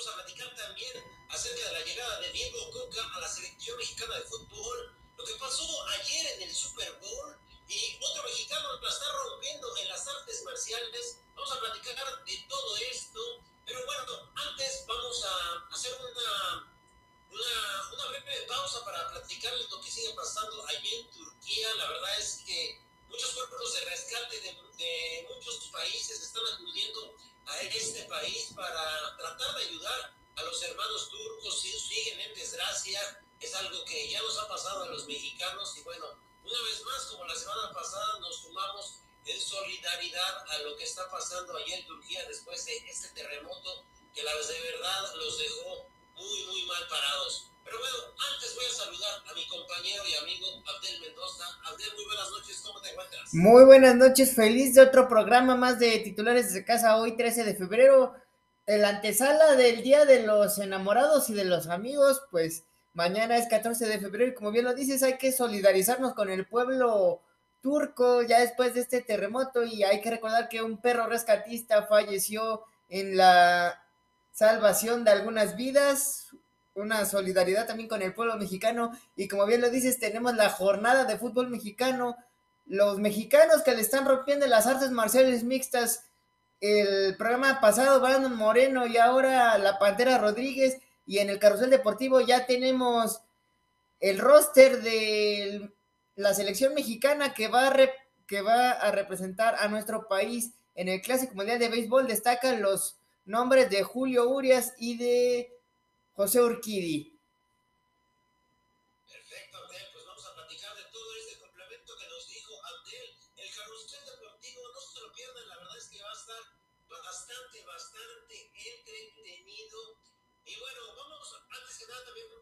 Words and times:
vamos 0.00 0.14
a 0.14 0.22
platicar 0.22 0.54
también 0.56 1.04
acerca 1.28 1.62
de 1.62 1.72
la 1.72 1.84
llegada 1.84 2.20
de 2.20 2.32
Diego 2.32 2.70
Coca 2.70 3.06
a 3.16 3.20
la 3.20 3.28
selección 3.28 3.76
mexicana 3.76 4.16
de 4.16 4.22
fútbol, 4.22 4.96
lo 5.18 5.24
que 5.26 5.34
pasó 5.34 5.86
ayer 5.88 6.26
en 6.36 6.42
el 6.48 6.54
Super 6.54 6.90
Bowl 7.02 7.36
y 7.68 7.98
otro 8.00 8.22
mexicano 8.22 8.80
la 8.80 8.88
está 8.88 9.04
rompiendo 9.12 9.76
en 9.76 9.88
las 9.88 10.08
artes 10.08 10.42
marciales. 10.42 11.18
Vamos 11.36 11.52
a 11.52 11.60
platicar 11.60 12.24
de 12.24 12.46
todo 12.48 12.76
esto, 12.78 13.20
pero 13.66 13.84
bueno, 13.84 14.32
antes 14.36 14.86
vamos 14.86 15.22
a 15.22 15.74
hacer 15.74 15.92
una, 16.00 16.72
una, 17.28 17.92
una 17.92 18.06
breve 18.06 18.46
pausa 18.46 18.82
para 18.82 19.10
platicarles 19.10 19.70
lo 19.70 19.82
que 19.82 19.90
sigue 19.90 20.14
pasando 20.14 20.66
allí 20.66 20.94
en 20.94 21.10
Turquía. 21.10 21.74
La 21.74 21.90
verdad 21.90 22.18
es 22.18 22.42
que 22.46 22.80
muchos 23.06 23.34
cuerpos 23.34 23.74
de 23.74 23.80
rescate 23.80 24.40
de, 24.40 24.56
de 24.78 25.28
muchos 25.28 25.68
países 25.70 26.22
están 26.22 26.46
acudiendo 26.54 27.18
a 27.50 27.60
este 27.62 28.04
país 28.04 28.52
para 28.54 29.16
tratar 29.16 29.56
de 29.56 29.64
ayudar 29.64 30.14
a 30.36 30.42
los 30.42 30.62
hermanos 30.62 31.10
turcos 31.10 31.60
si 31.60 31.72
siguen 31.78 32.20
en 32.20 32.34
desgracia. 32.34 33.00
Es 33.40 33.54
algo 33.54 33.84
que 33.84 34.08
ya 34.08 34.20
nos 34.22 34.38
ha 34.38 34.48
pasado 34.48 34.84
a 34.84 34.88
los 34.88 35.06
mexicanos 35.06 35.76
y 35.76 35.82
bueno, 35.82 36.06
una 36.44 36.62
vez 36.62 36.82
más, 36.84 37.06
como 37.06 37.24
la 37.24 37.34
semana 37.34 37.72
pasada, 37.72 38.18
nos 38.20 38.36
sumamos 38.36 39.00
en 39.24 39.40
solidaridad 39.40 40.48
a 40.48 40.58
lo 40.58 40.76
que 40.76 40.84
está 40.84 41.10
pasando 41.10 41.56
allá 41.56 41.76
en 41.76 41.86
Turquía 41.86 42.26
después 42.28 42.64
de 42.64 42.76
este 42.88 43.08
terremoto 43.08 43.84
que 44.14 44.22
la 44.22 44.34
de 44.34 44.60
verdad 44.60 45.14
los 45.16 45.38
dejó 45.38 45.88
muy, 46.14 46.44
muy 46.46 46.62
mal 46.64 46.79
Muy 53.32 53.64
buenas 53.64 53.94
noches, 53.94 54.34
feliz 54.34 54.74
de 54.74 54.80
otro 54.80 55.06
programa 55.06 55.54
más 55.54 55.78
de 55.78 56.00
titulares 56.00 56.52
de 56.52 56.64
casa 56.64 56.96
hoy 56.96 57.16
13 57.16 57.44
de 57.44 57.54
febrero. 57.54 58.12
El 58.66 58.84
antesala 58.84 59.54
del 59.54 59.84
Día 59.84 60.04
de 60.04 60.26
los 60.26 60.58
Enamorados 60.58 61.30
y 61.30 61.34
de 61.34 61.44
los 61.44 61.68
Amigos, 61.68 62.22
pues 62.32 62.64
mañana 62.92 63.36
es 63.36 63.46
14 63.46 63.86
de 63.86 64.00
febrero 64.00 64.32
y 64.32 64.34
como 64.34 64.50
bien 64.50 64.64
lo 64.64 64.74
dices, 64.74 65.04
hay 65.04 65.16
que 65.16 65.30
solidarizarnos 65.30 66.14
con 66.14 66.28
el 66.28 66.44
pueblo 66.48 67.22
turco 67.62 68.22
ya 68.22 68.40
después 68.40 68.74
de 68.74 68.80
este 68.80 69.00
terremoto 69.00 69.62
y 69.62 69.84
hay 69.84 70.00
que 70.00 70.10
recordar 70.10 70.48
que 70.48 70.64
un 70.64 70.78
perro 70.78 71.06
rescatista 71.06 71.84
falleció 71.84 72.64
en 72.88 73.16
la 73.16 73.80
salvación 74.32 75.04
de 75.04 75.12
algunas 75.12 75.54
vidas, 75.54 76.34
una 76.74 77.04
solidaridad 77.04 77.68
también 77.68 77.88
con 77.88 78.02
el 78.02 78.12
pueblo 78.12 78.36
mexicano 78.36 78.90
y 79.14 79.28
como 79.28 79.46
bien 79.46 79.60
lo 79.60 79.70
dices, 79.70 80.00
tenemos 80.00 80.34
la 80.34 80.48
jornada 80.48 81.04
de 81.04 81.16
fútbol 81.16 81.48
mexicano, 81.48 82.16
los 82.70 83.00
mexicanos 83.00 83.62
que 83.62 83.74
le 83.74 83.80
están 83.80 84.06
rompiendo 84.06 84.46
las 84.46 84.68
artes 84.68 84.92
marciales 84.92 85.42
mixtas, 85.42 86.04
el 86.60 87.16
programa 87.16 87.60
pasado 87.60 88.00
Brandon 88.00 88.36
Moreno 88.36 88.86
y 88.86 88.96
ahora 88.96 89.58
la 89.58 89.80
Pantera 89.80 90.18
Rodríguez 90.18 90.78
y 91.04 91.18
en 91.18 91.30
el 91.30 91.40
carrusel 91.40 91.68
deportivo 91.68 92.20
ya 92.20 92.46
tenemos 92.46 93.22
el 93.98 94.20
roster 94.20 94.82
de 94.82 95.68
la 96.14 96.32
selección 96.32 96.72
mexicana 96.74 97.34
que 97.34 97.48
va 97.48 97.66
a, 97.66 97.76
que 98.28 98.40
va 98.40 98.70
a 98.70 98.92
representar 98.92 99.56
a 99.58 99.66
nuestro 99.66 100.06
país 100.06 100.52
en 100.76 100.86
el 100.88 101.02
Clásico 101.02 101.34
Mundial 101.34 101.58
de 101.58 101.70
Béisbol. 101.70 102.06
Destacan 102.06 102.62
los 102.62 102.98
nombres 103.24 103.68
de 103.68 103.82
Julio 103.82 104.28
Urias 104.28 104.74
y 104.78 104.96
de 104.96 105.52
José 106.12 106.40
Urquidi. 106.40 107.18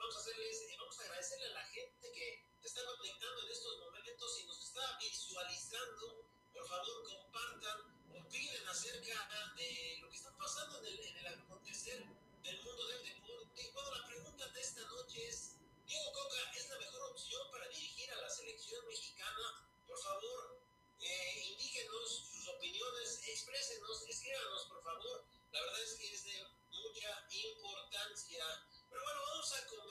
Vamos 0.09 0.25
a 0.25 0.31
hacerles, 0.31 0.79
vamos 0.79 0.99
a 1.01 1.03
agradecerle 1.03 1.47
a 1.49 1.51
la 1.51 1.65
gente 1.67 2.13
que 2.13 2.43
está 2.63 2.81
conectando 2.97 3.43
en 3.43 3.51
estos 3.51 3.79
momentos 3.79 4.41
y 4.41 4.45
nos 4.47 4.65
está 4.65 4.97
visualizando. 4.99 6.25
Por 6.51 6.67
favor, 6.67 7.05
compartan, 7.05 8.09
opinen 8.17 8.69
acerca 8.69 9.53
de 9.55 9.99
lo 10.01 10.09
que 10.09 10.17
está 10.17 10.35
pasando 10.39 10.79
en 10.79 10.87
el, 10.87 10.99
en 10.99 11.17
el 11.19 11.27
acontecer 11.27 12.07
del 12.43 12.63
mundo 12.63 12.89
del 12.89 13.05
deporte. 13.05 13.63
Y 13.63 13.71
bueno, 13.73 13.95
la 13.97 14.07
pregunta 14.07 14.49
de 14.49 14.61
esta 14.63 14.81
noche 14.89 15.29
es, 15.29 15.57
¿Diego 15.85 16.13
Coca 16.15 16.53
es 16.57 16.71
la 16.71 16.79
mejor 16.79 17.11
opción 17.11 17.51
para 17.51 17.69
dirigir 17.69 18.11
a 18.11 18.23
la 18.23 18.31
selección 18.31 18.87
mexicana? 18.87 19.69
Por 19.87 20.01
favor, 20.01 20.59
eh, 21.01 21.45
indíquenos 21.51 22.09
sus 22.33 22.49
opiniones, 22.49 23.29
exprésenos, 23.29 24.09
escríbanos, 24.09 24.65
por 24.69 24.83
favor. 24.83 25.27
La 25.53 25.61
verdad 25.61 25.83
es 25.83 25.95
que 25.97 26.15
es 26.15 26.25
de 26.25 26.47
mucha 26.71 27.27
importancia. 27.29 28.45
Pero 28.89 29.03
bueno, 29.03 29.21
vamos 29.27 29.53
a 29.53 29.67
comenzar 29.67 29.88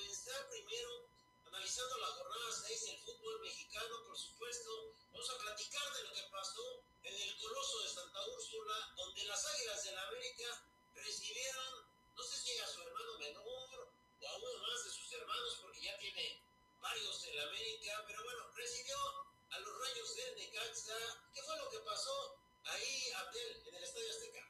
primero 0.49 1.07
analizando 1.45 1.97
la 1.99 2.07
jornada 2.07 2.51
6 2.51 2.85
del 2.85 2.97
fútbol 2.99 3.39
mexicano, 3.41 4.03
por 4.05 4.17
supuesto. 4.17 4.93
Vamos 5.11 5.29
a 5.29 5.37
platicar 5.39 5.93
de 5.93 6.03
lo 6.03 6.13
que 6.13 6.23
pasó 6.31 6.83
en 7.03 7.15
el 7.15 7.37
Coloso 7.37 7.81
de 7.81 7.89
Santa 7.89 8.19
Úrsula, 8.27 8.93
donde 8.97 9.23
las 9.23 9.45
Águilas 9.45 9.83
de 9.83 9.91
la 9.93 10.07
América 10.07 10.63
recibieron 10.95 11.87
no 12.17 12.23
sé 12.23 12.35
si 12.35 12.57
a 12.59 12.67
su 12.67 12.81
hermano 12.81 13.17
menor 13.19 13.45
o 13.45 14.27
a 14.27 14.35
uno 14.35 14.67
más 14.67 14.83
de 14.83 14.89
sus 14.89 15.13
hermanos, 15.13 15.59
porque 15.61 15.81
ya 15.81 15.97
tiene 15.99 16.41
varios 16.81 17.23
en 17.27 17.35
la 17.37 17.43
América, 17.43 18.03
pero 18.07 18.23
bueno, 18.23 18.39
recibió 18.55 18.97
a 19.51 19.59
los 19.59 19.79
rayos 19.79 20.15
del 20.15 20.35
Necaxa. 20.35 20.97
¿Qué 21.33 21.41
fue 21.43 21.55
lo 21.57 21.69
que 21.69 21.77
pasó 21.79 22.35
ahí, 22.65 23.11
Abdel, 23.17 23.63
en 23.67 23.75
el 23.75 23.83
Estadio 23.83 24.09
Azteca? 24.09 24.41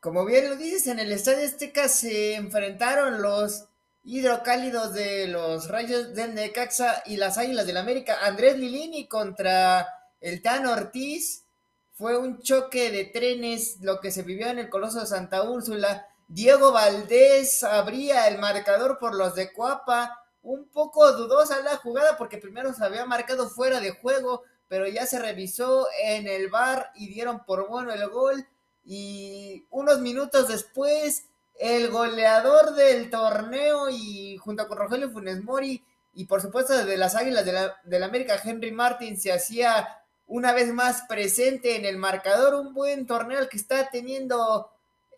Como 0.00 0.26
bien 0.26 0.50
lo 0.50 0.56
dices, 0.56 0.86
en 0.86 0.98
el 0.98 1.10
Estadio 1.10 1.46
Azteca 1.46 1.88
se 1.88 2.34
enfrentaron 2.34 3.22
los 3.22 3.64
hidrocálidos 4.04 4.94
de 4.94 5.28
los 5.28 5.68
rayos 5.68 6.14
del 6.14 6.34
Necaxa 6.34 7.02
y 7.06 7.16
las 7.16 7.38
Águilas 7.38 7.66
del 7.66 7.76
América. 7.76 8.18
Andrés 8.22 8.56
Lilini 8.58 9.06
contra 9.06 9.86
el 10.20 10.42
Tan 10.42 10.66
Ortiz. 10.66 11.44
Fue 11.92 12.16
un 12.16 12.40
choque 12.40 12.90
de 12.90 13.06
trenes 13.06 13.78
lo 13.80 14.00
que 14.00 14.10
se 14.10 14.22
vivió 14.22 14.48
en 14.48 14.58
el 14.58 14.68
Coloso 14.68 15.00
de 15.00 15.06
Santa 15.06 15.42
Úrsula. 15.42 16.06
Diego 16.28 16.72
Valdés 16.72 17.62
abría 17.64 18.28
el 18.28 18.38
marcador 18.38 18.98
por 18.98 19.14
los 19.14 19.34
de 19.34 19.52
Cuapa. 19.52 20.22
Un 20.42 20.68
poco 20.68 21.12
dudosa 21.12 21.60
la 21.62 21.76
jugada 21.76 22.16
porque 22.16 22.38
primero 22.38 22.72
se 22.72 22.84
había 22.84 23.04
marcado 23.04 23.48
fuera 23.48 23.80
de 23.80 23.90
juego, 23.90 24.42
pero 24.68 24.86
ya 24.86 25.06
se 25.06 25.18
revisó 25.18 25.86
en 26.02 26.28
el 26.28 26.48
bar 26.48 26.92
y 26.94 27.08
dieron 27.08 27.44
por 27.44 27.68
bueno 27.68 27.92
el 27.92 28.08
gol. 28.08 28.46
Y 28.84 29.66
unos 29.70 30.00
minutos 30.00 30.48
después, 30.48 31.24
el 31.58 31.90
goleador 31.90 32.74
del 32.74 33.10
torneo 33.10 33.88
y 33.90 34.36
junto 34.38 34.66
con 34.68 34.78
Rogelio 34.78 35.10
Funes 35.10 35.42
Mori 35.42 35.84
y 36.14 36.24
por 36.24 36.40
supuesto 36.40 36.84
de 36.84 36.96
las 36.96 37.14
Águilas 37.14 37.44
de 37.44 37.52
la, 37.52 37.76
de 37.84 38.00
la 38.00 38.06
América, 38.06 38.40
Henry 38.42 38.72
Martin 38.72 39.20
se 39.20 39.32
hacía 39.32 40.00
una 40.26 40.52
vez 40.52 40.72
más 40.72 41.02
presente 41.08 41.76
en 41.76 41.84
el 41.84 41.96
marcador. 41.96 42.54
Un 42.54 42.74
buen 42.74 43.06
torneo 43.06 43.48
que 43.48 43.56
está 43.56 43.90
teniendo 43.90 44.70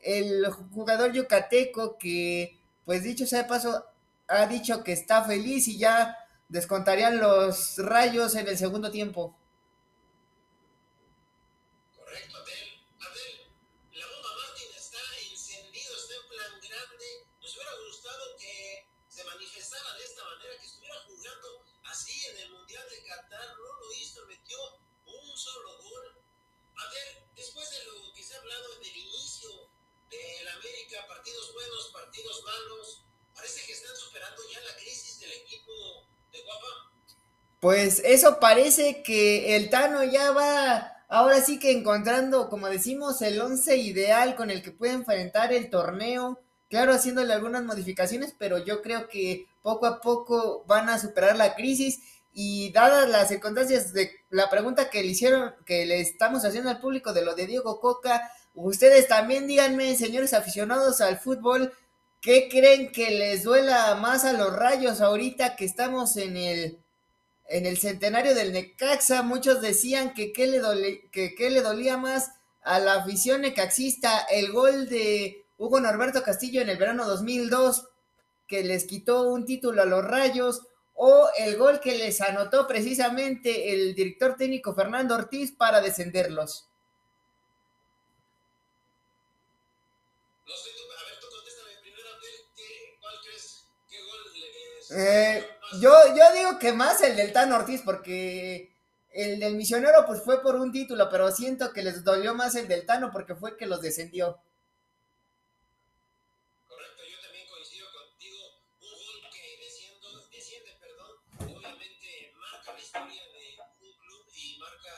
el 0.02 0.46
jugador 0.50 1.12
yucateco 1.12 1.98
que, 1.98 2.58
pues 2.84 3.02
dicho 3.02 3.26
sea 3.26 3.42
de 3.42 3.48
paso, 3.48 3.84
ha 4.28 4.46
dicho 4.46 4.84
que 4.84 4.92
está 4.92 5.24
feliz 5.24 5.68
y 5.68 5.78
ya 5.78 6.16
descontarían 6.48 7.18
los 7.18 7.78
rayos 7.78 8.34
en 8.34 8.48
el 8.48 8.56
segundo 8.56 8.90
tiempo. 8.90 9.34
Pues 37.60 38.02
eso 38.04 38.40
parece 38.40 39.02
que 39.02 39.56
el 39.56 39.70
Tano 39.70 40.02
ya 40.04 40.30
va 40.32 40.92
ahora 41.08 41.40
sí 41.42 41.58
que 41.58 41.72
encontrando, 41.72 42.48
como 42.48 42.68
decimos, 42.68 43.20
el 43.22 43.40
once 43.40 43.76
ideal 43.76 44.34
con 44.34 44.50
el 44.50 44.62
que 44.62 44.72
puede 44.72 44.92
enfrentar 44.92 45.52
el 45.52 45.70
torneo. 45.70 46.40
Claro, 46.68 46.92
haciéndole 46.92 47.34
algunas 47.34 47.64
modificaciones, 47.64 48.34
pero 48.38 48.58
yo 48.58 48.80
creo 48.80 49.08
que 49.08 49.46
poco 49.62 49.86
a 49.86 50.00
poco 50.00 50.64
van 50.66 50.88
a 50.88 50.98
superar 50.98 51.36
la 51.36 51.54
crisis. 51.54 52.00
Y 52.32 52.70
dadas 52.72 53.08
las 53.08 53.28
circunstancias 53.28 53.92
de 53.92 54.10
la 54.30 54.48
pregunta 54.48 54.88
que 54.88 55.02
le 55.02 55.08
hicieron, 55.08 55.52
que 55.66 55.84
le 55.84 56.00
estamos 56.00 56.44
haciendo 56.44 56.70
al 56.70 56.80
público 56.80 57.12
de 57.12 57.24
lo 57.24 57.34
de 57.34 57.46
Diego 57.46 57.80
Coca, 57.80 58.30
Ustedes 58.54 59.06
también 59.06 59.46
díganme, 59.46 59.96
señores 59.96 60.34
aficionados 60.34 61.00
al 61.00 61.18
fútbol, 61.18 61.72
¿qué 62.20 62.48
creen 62.50 62.90
que 62.92 63.10
les 63.10 63.44
duela 63.44 63.94
más 63.94 64.24
a 64.24 64.32
los 64.32 64.54
rayos 64.54 65.00
ahorita 65.00 65.56
que 65.56 65.64
estamos 65.64 66.16
en 66.16 66.36
el, 66.36 66.78
en 67.50 67.66
el 67.66 67.78
centenario 67.78 68.34
del 68.34 68.52
Necaxa? 68.52 69.22
Muchos 69.22 69.60
decían 69.60 70.14
que 70.14 70.32
qué 70.32 70.46
le, 70.46 71.10
que, 71.10 71.50
le 71.50 71.60
dolía 71.60 71.96
más 71.96 72.30
a 72.62 72.78
la 72.78 72.94
afición 72.94 73.42
necaxista, 73.42 74.20
el 74.30 74.52
gol 74.52 74.88
de 74.88 75.44
Hugo 75.58 75.80
Norberto 75.80 76.22
Castillo 76.22 76.62
en 76.62 76.68
el 76.68 76.78
verano 76.78 77.06
2002, 77.06 77.88
que 78.46 78.62
les 78.64 78.84
quitó 78.84 79.30
un 79.30 79.44
título 79.44 79.82
a 79.82 79.86
los 79.86 80.04
Rayos, 80.04 80.62
o 80.94 81.28
el 81.38 81.56
gol 81.56 81.80
que 81.80 81.96
les 81.96 82.20
anotó 82.20 82.66
precisamente 82.66 83.72
el 83.72 83.94
director 83.94 84.36
técnico 84.36 84.74
Fernando 84.74 85.14
Ortiz 85.14 85.52
para 85.52 85.80
descenderlos. 85.80 86.66
Eh, 94.92 95.46
yo, 95.78 95.92
yo 96.16 96.32
digo 96.34 96.58
que 96.58 96.72
más 96.72 97.00
el 97.02 97.16
del 97.16 97.32
Tan 97.32 97.52
Ortiz, 97.52 97.82
porque 97.84 98.70
el 99.12 99.40
del 99.40 99.56
misionero 99.56 100.04
pues 100.06 100.22
fue 100.22 100.40
por 100.42 100.54
un 100.56 100.70
título, 100.72 101.08
pero 101.10 101.30
siento 101.30 101.72
que 101.72 101.82
les 101.82 102.04
dolió 102.04 102.34
más 102.34 102.54
el 102.54 102.68
del 102.68 102.86
Tano 102.86 103.10
porque 103.10 103.34
fue 103.34 103.56
que 103.56 103.66
los 103.66 103.80
descendió. 103.82 104.38
Correcto, 106.68 107.02
yo 107.10 107.20
también 107.20 107.46
coincido 107.48 107.88
contigo. 107.92 108.38
Un 108.80 108.90
gol 108.94 109.30
que 109.32 109.58
desciendo, 109.58 110.28
desciende, 110.30 110.70
perdón, 110.80 111.18
obviamente 111.38 112.32
marca 112.38 112.72
la 112.72 112.80
historia 112.80 113.22
de 113.34 113.58
un 113.82 113.92
club 113.98 114.24
y 114.32 114.58
marca 114.58 114.94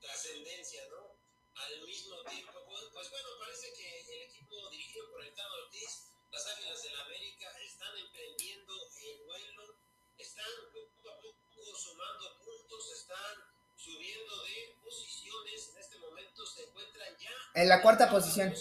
trascendencia, 0.00 0.82
¿no? 0.90 1.16
Al 1.56 1.80
mismo 1.86 2.16
tiempo, 2.28 2.52
pues, 2.68 2.82
pues 2.92 3.10
bueno, 3.10 3.28
parece 3.40 3.72
que 3.72 4.00
el 4.04 4.22
equipo 4.28 4.45
en 17.56 17.68
la 17.70 17.80
cuarta 17.80 18.10
posición. 18.10 18.54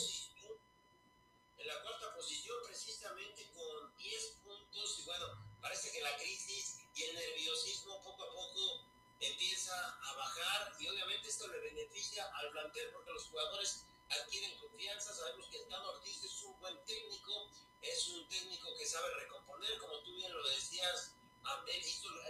En 1.57 1.67
la 1.67 1.81
cuarta 1.81 2.15
posición, 2.15 2.55
precisamente 2.65 3.51
con 3.53 3.93
10 3.97 4.37
puntos. 4.41 4.99
Y 4.99 5.03
bueno, 5.03 5.25
parece 5.61 5.91
que 5.91 5.99
la 6.01 6.15
crisis 6.15 6.79
y 6.95 7.03
el 7.03 7.15
nerviosismo 7.15 8.01
poco 8.01 8.23
a 8.23 8.31
poco 8.31 8.87
empieza 9.19 9.75
a 10.01 10.13
bajar. 10.15 10.71
Y 10.79 10.87
obviamente 10.87 11.27
esto 11.27 11.45
le 11.47 11.59
beneficia 11.59 12.25
al 12.35 12.49
plantel 12.51 12.89
porque 12.93 13.11
los 13.11 13.25
jugadores 13.25 13.83
adquieren 14.09 14.57
confianza. 14.59 15.13
Sabemos 15.13 15.47
que 15.49 15.57
el 15.57 15.67
Tano 15.67 15.89
Ortiz 15.89 16.23
es 16.23 16.43
un 16.43 16.57
buen 16.61 16.77
técnico, 16.85 17.51
es 17.81 18.07
un 18.07 18.25
técnico 18.29 18.77
que 18.77 18.85
sabe 18.85 19.13
recomponer, 19.15 19.77
como 19.77 19.99
tú 20.03 20.15
bien 20.15 20.31
lo 20.31 20.47
decías, 20.47 21.11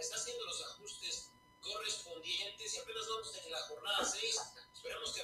está 0.00 0.16
haciendo 0.16 0.44
los 0.44 0.62
ajustes 0.62 1.30
correspondientes 1.60 2.74
y 2.74 2.78
apenas 2.78 3.08
vamos 3.08 3.36
en 3.36 3.52
la 3.52 3.60
jornada 3.60 4.04
6. 4.04 4.40
Esperamos 4.74 5.12
que 5.12 5.22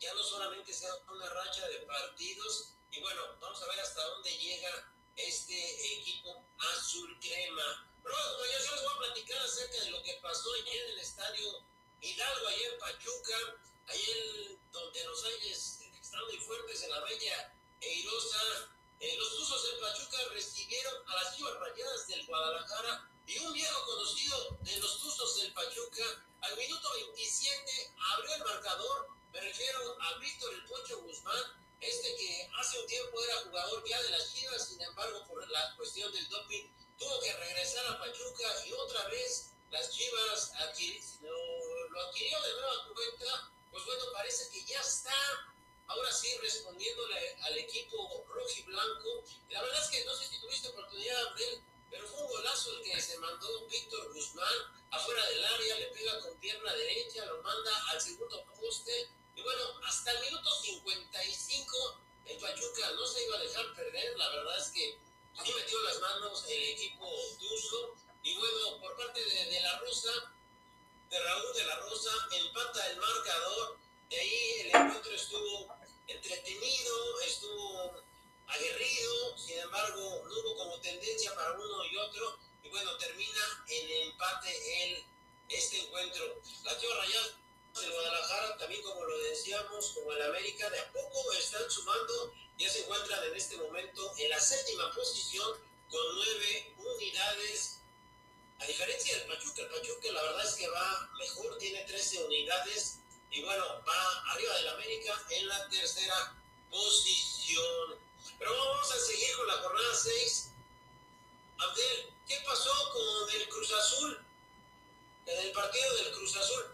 ya 0.00 0.14
no 0.14 0.22
solamente 0.22 0.72
sea 0.72 0.90
una 1.08 1.28
racha 1.28 1.68
de 1.68 1.78
partidos. 1.80 2.70
Y 2.90 3.00
bueno, 3.00 3.20
vamos 3.40 3.62
a 3.62 3.66
ver 3.66 3.80
hasta 3.80 4.02
dónde 4.04 4.36
llega 4.38 4.92
este 5.16 5.94
equipo 5.98 6.44
azul 6.58 7.18
crema. 7.20 7.90
Bueno, 8.02 8.16
yo 8.38 8.74
les 8.74 8.82
voy 8.82 8.94
a 8.94 8.98
platicar 8.98 9.38
acerca 9.42 9.84
de 9.84 9.90
lo 9.90 10.02
que 10.02 10.14
pasó 10.22 10.52
ayer 10.54 10.84
en 10.86 10.90
el 10.92 10.98
estadio 11.00 11.64
Hidalgo, 12.00 12.48
ayer 12.48 12.72
en 12.72 12.78
Pachuca, 12.78 13.36
ayer 13.88 14.58
donde 14.72 15.04
los 15.04 15.24
aires 15.24 15.80
están 16.00 16.24
muy 16.24 16.38
fuertes 16.38 16.82
en 16.82 16.90
la 16.90 17.00
bella 17.00 17.54
Eirosa. 17.80 18.70
Eh, 19.00 19.16
los 19.18 19.36
Tuzos 19.36 19.70
del 19.70 19.80
Pachuca 19.80 20.18
recibieron 20.32 20.94
a 21.08 21.14
las 21.14 21.36
Chivas 21.36 21.54
Rayadas 21.58 22.06
del 22.08 22.26
Guadalajara 22.26 23.08
y 23.26 23.38
un 23.38 23.52
viejo 23.52 23.86
conocido 23.86 24.58
de 24.62 24.76
los 24.78 24.98
Tuzos 25.00 25.36
del 25.36 25.52
Pachuca 25.52 26.24
al 26.40 26.56
minuto 26.56 26.88
27 26.94 27.92
abrió 28.14 28.34
el 28.34 28.44
marcador. 28.44 29.19
Me 29.32 29.40
refiero 29.40 29.96
a 30.00 30.18
Víctor 30.18 30.52
El 30.54 30.64
Pocho 30.64 31.00
Guzmán, 31.02 31.42
este 31.80 32.16
que 32.16 32.50
hace 32.58 32.80
un 32.80 32.86
tiempo 32.86 33.22
era 33.22 33.36
jugador 33.44 33.84
ya 33.88 34.02
de 34.02 34.10
las 34.10 34.34
Chivas, 34.34 34.68
sin 34.68 34.82
embargo, 34.82 35.24
por 35.28 35.48
la 35.48 35.74
cuestión 35.76 36.12
del 36.12 36.28
doping, 36.28 36.64
tuvo 36.98 37.20
que 37.20 37.32
regresar 37.32 37.86
a 37.86 37.98
Pachuca 38.00 38.66
y 38.66 38.72
otra 38.72 39.06
vez 39.08 39.50
las 39.70 39.90
Chivas 39.90 40.52
lo, 41.20 41.88
lo, 41.90 42.00
adquirió 42.08 42.42
de 42.42 42.52
nueva 42.54 42.88
cuenta, 42.92 43.52
pues 43.70 43.84
bueno, 43.86 44.04
parece 44.12 44.50
que 44.50 44.64
ya 44.64 44.80
está. 44.80 45.14
Ahora 45.86 46.12
sí 46.12 46.36
respondiéndole 46.38 47.36
al 47.42 47.58
equipo 47.58 48.24
rojo 48.28 48.50
y 48.56 48.62
blanco. 48.62 49.24
La 49.48 49.62
verdad 49.62 49.82
es 49.82 49.90
que 49.90 50.04
no 50.04 50.14
sé 50.14 50.26
si 50.26 50.40
tuviste 50.40 50.68
oportunidad 50.68 51.40
él, 51.40 51.62
pero 51.90 52.06
fue 52.08 52.20
un 52.22 52.28
golazo 52.28 52.72
el 52.72 52.82
que 52.82 53.00
se 53.00 53.18
mandó 53.18 53.66
Víctor 53.66 54.12
Guzmán 54.12 54.54
las 65.82 66.00
manos 66.00 66.44
el 66.48 66.62
equipo 66.62 67.06
Tuzo 67.38 67.96
y 68.22 68.36
bueno, 68.36 68.80
por 68.80 68.96
parte 68.96 69.24
de, 69.24 69.44
de 69.46 69.60
la 69.60 69.78
Rosa, 69.78 70.10
de 71.08 71.20
Raúl 71.20 71.54
de 71.54 71.64
la 71.64 71.76
Rosa, 71.76 72.10
empata 72.32 72.86
el 72.90 72.96
marcador. 72.98 73.78
De 74.10 74.20
ahí 74.20 74.60
el 74.60 74.66
encuentro 74.68 75.12
estuvo 75.12 75.74
entretenido, 76.06 77.20
estuvo 77.20 78.02
aguerrido, 78.46 79.38
sin 79.38 79.58
embargo, 79.60 80.24
no 80.28 80.40
hubo 80.40 80.56
como 80.56 80.80
tendencia 80.80 81.34
para 81.34 81.52
uno 81.52 81.84
y 81.86 81.96
otro. 81.96 82.38
Y 82.62 82.68
bueno, 82.68 82.96
termina 82.98 83.64
en 83.68 84.08
empate 84.08 84.84
el, 84.84 85.04
este 85.48 85.80
encuentro. 85.80 86.42
La 86.64 86.78
Tío 86.78 86.94
Rayas 86.94 87.32
del 87.80 87.92
Guadalajara, 87.92 88.58
también 88.58 88.82
como 88.82 89.04
lo 89.04 89.18
decíamos, 89.18 89.92
como 89.94 90.12
el 90.12 90.22
América, 90.22 90.68
de 90.68 90.80
a 90.80 90.92
poco 90.92 91.32
están 91.32 91.70
sumando, 91.70 92.34
ya 92.58 92.68
se 92.68 92.80
encuentran 92.80 93.24
en 93.24 93.36
este 93.36 93.56
momento 93.56 94.12
en 94.18 94.28
la 94.28 94.40
séptima 94.40 94.92
posición 94.94 95.69
con 95.90 96.00
nueve 96.14 96.74
unidades 96.78 97.80
a 98.60 98.66
diferencia 98.66 99.16
del 99.16 99.26
Pachuca, 99.26 99.62
el 99.62 99.68
Pachuca 99.68 100.12
la 100.12 100.22
verdad 100.22 100.46
es 100.46 100.54
que 100.54 100.68
va 100.68 101.10
mejor, 101.18 101.56
tiene 101.58 101.82
13 101.84 102.24
unidades 102.24 102.98
y 103.30 103.42
bueno, 103.42 103.64
va 103.88 104.32
arriba 104.32 104.54
del 104.56 104.68
América 104.68 105.14
en 105.30 105.48
la 105.48 105.68
tercera 105.68 106.34
posición. 106.70 107.98
Pero 108.38 108.50
vamos 108.50 108.92
a 108.92 108.98
seguir 108.98 109.36
con 109.36 109.46
la 109.46 109.54
jornada 109.54 109.94
6. 109.94 110.50
Abdel, 111.58 112.12
¿qué 112.28 112.36
pasó 112.44 112.70
con 112.92 113.40
el 113.40 113.48
Cruz 113.48 113.72
Azul? 113.72 114.18
En 115.26 115.46
el 115.46 115.52
partido 115.52 115.94
del 115.96 116.12
Cruz 116.12 116.36
Azul. 116.36 116.64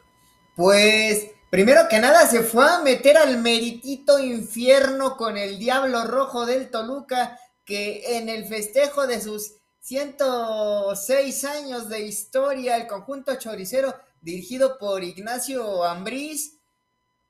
Pues 0.57 1.31
primero 1.51 1.89
que 1.89 1.99
nada 1.99 2.29
se 2.29 2.43
fue 2.43 2.69
a 2.69 2.79
meter 2.79 3.17
al 3.17 3.39
meritito 3.39 4.19
infierno 4.19 5.17
con 5.17 5.37
el 5.37 5.59
Diablo 5.59 6.05
Rojo 6.05 6.47
del 6.47 6.71
Toluca 6.71 7.39
que 7.67 8.17
en 8.17 8.31
el 8.31 8.47
festejo 8.47 9.07
de 9.07 9.21
sus 9.21 9.57
106 9.81 11.45
años 11.45 11.89
de 11.89 12.01
historia, 12.01 12.77
el 12.77 12.87
conjunto 12.87 13.35
choricero 13.35 13.95
dirigido 14.23 14.79
por 14.79 15.05
Ignacio 15.05 15.85
Ambriz 15.85 16.59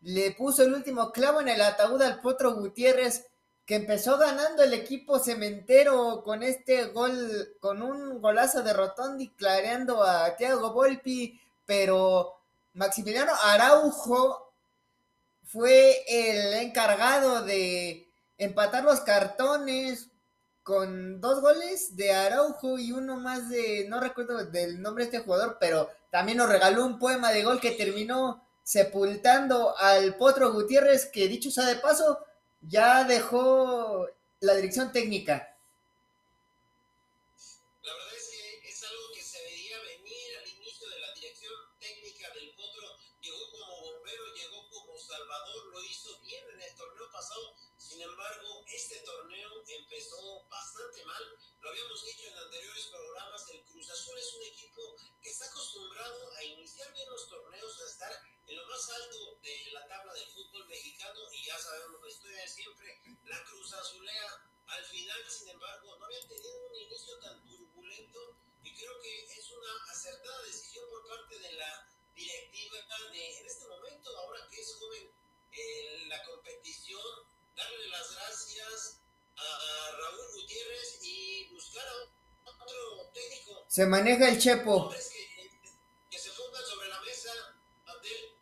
le 0.02 0.30
puso 0.32 0.62
el 0.62 0.74
último 0.74 1.10
clavo 1.10 1.40
en 1.40 1.48
el 1.48 1.60
ataúd 1.60 2.00
al 2.02 2.20
Potro 2.20 2.54
Gutiérrez, 2.54 3.26
que 3.64 3.74
empezó 3.74 4.18
ganando 4.18 4.62
el 4.62 4.74
equipo 4.74 5.18
cementero 5.18 6.22
con 6.22 6.42
este 6.42 6.84
gol, 6.86 7.56
con 7.58 7.82
un 7.82 8.20
golazo 8.20 8.62
de 8.62 8.72
Rotondi, 8.72 9.30
clareando 9.30 10.04
a 10.04 10.36
Thiago 10.36 10.72
Volpi, 10.72 11.40
pero 11.64 12.36
Maximiliano 12.74 13.32
Araujo 13.42 14.52
fue 15.44 16.04
el 16.06 16.54
encargado 16.54 17.42
de 17.42 18.08
empatar 18.38 18.84
los 18.84 19.00
cartones, 19.00 20.10
con 20.66 21.20
dos 21.20 21.40
goles 21.42 21.94
de 21.94 22.11
Araujo 22.11 22.76
y 22.76 22.90
uno 22.90 23.20
más 23.20 23.49
de, 23.49 23.87
no 23.88 24.00
recuerdo 24.00 24.44
del 24.46 24.82
nombre 24.82 25.04
de 25.04 25.11
este 25.12 25.25
jugador, 25.25 25.58
pero 25.61 25.88
también 26.11 26.38
nos 26.38 26.49
regaló 26.49 26.85
un 26.85 26.99
poema 26.99 27.30
de 27.30 27.44
gol 27.44 27.61
que 27.61 27.70
terminó 27.70 28.44
sepultando 28.64 29.78
al 29.78 30.16
Potro 30.16 30.52
Gutiérrez, 30.52 31.06
que 31.06 31.28
dicho 31.28 31.52
sea 31.52 31.66
de 31.66 31.76
paso, 31.76 32.18
ya 32.62 33.04
dejó 33.04 34.08
la 34.40 34.56
dirección 34.56 34.90
técnica. 34.90 35.55
lo 51.06 51.70
habíamos 51.70 52.04
dicho 52.04 52.26
en 52.26 52.36
anteriores 52.36 52.86
programas, 52.86 53.48
el 53.50 53.62
Cruz 53.62 53.88
Azul 53.90 54.18
es 54.18 54.34
un 54.34 54.42
equipo 54.42 54.96
que 55.22 55.30
está 55.30 55.46
acostumbrado 55.46 56.32
a 56.36 56.42
iniciar 56.42 56.92
bien 56.92 57.08
los 57.08 57.28
torneos, 57.28 57.80
a 57.80 57.86
estar 57.86 58.22
en 58.46 58.56
lo 58.56 58.66
más 58.66 58.90
alto 58.90 59.38
de 59.40 59.70
la 59.72 59.86
tabla 59.86 60.12
del 60.14 60.26
fútbol 60.32 60.66
mexicano 60.66 61.20
y 61.32 61.44
ya 61.44 61.56
sabemos 61.58 62.02
la 62.02 62.08
historia 62.08 62.42
de 62.42 62.48
siempre, 62.48 63.00
la 63.25 63.44
Cruz 63.44 63.72
Azulea. 63.72 64.50
Al 64.66 64.84
final, 64.84 65.30
sin 65.30 65.48
embargo, 65.50 65.96
no 65.96 66.06
habían 66.06 66.26
tenido 66.26 66.66
un 66.66 66.75
inicio 66.75 67.18
tan 67.20 67.46
turbulento 67.46 68.36
y 68.64 68.75
creo 68.75 69.00
que 69.00 69.25
es 69.26 69.50
una 69.50 69.92
acertada 69.92 70.42
decisión 70.42 70.90
por 70.90 71.06
parte 71.06 71.38
de 71.38 71.52
la 71.52 71.88
directiva 72.16 72.78
de, 73.12 73.38
en 73.38 73.46
este 73.46 73.68
momento, 73.68 74.18
ahora 74.18 74.40
que 74.50 74.60
es 74.60 74.75
joven, 74.75 75.08
eh, 75.52 76.04
la 76.08 76.25
competición, 76.25 77.28
darle 77.54 77.88
las 77.88 78.12
gracias 78.12 79.00
a, 79.36 79.42
a 79.42 79.90
Raúl 79.92 80.26
Gutiérrez 80.34 80.98
y 81.02 81.48
buscar 81.52 81.86
a 81.86 82.50
otro 82.50 83.10
técnico. 83.12 83.64
Se 83.68 83.86
maneja 83.86 84.28
el 84.28 84.38
Chepo. 84.38 84.90
Que, 84.90 84.96
que 86.10 86.18
se 86.18 86.30
sobre 86.30 86.88
la 86.88 87.00
mesa, 87.00 87.30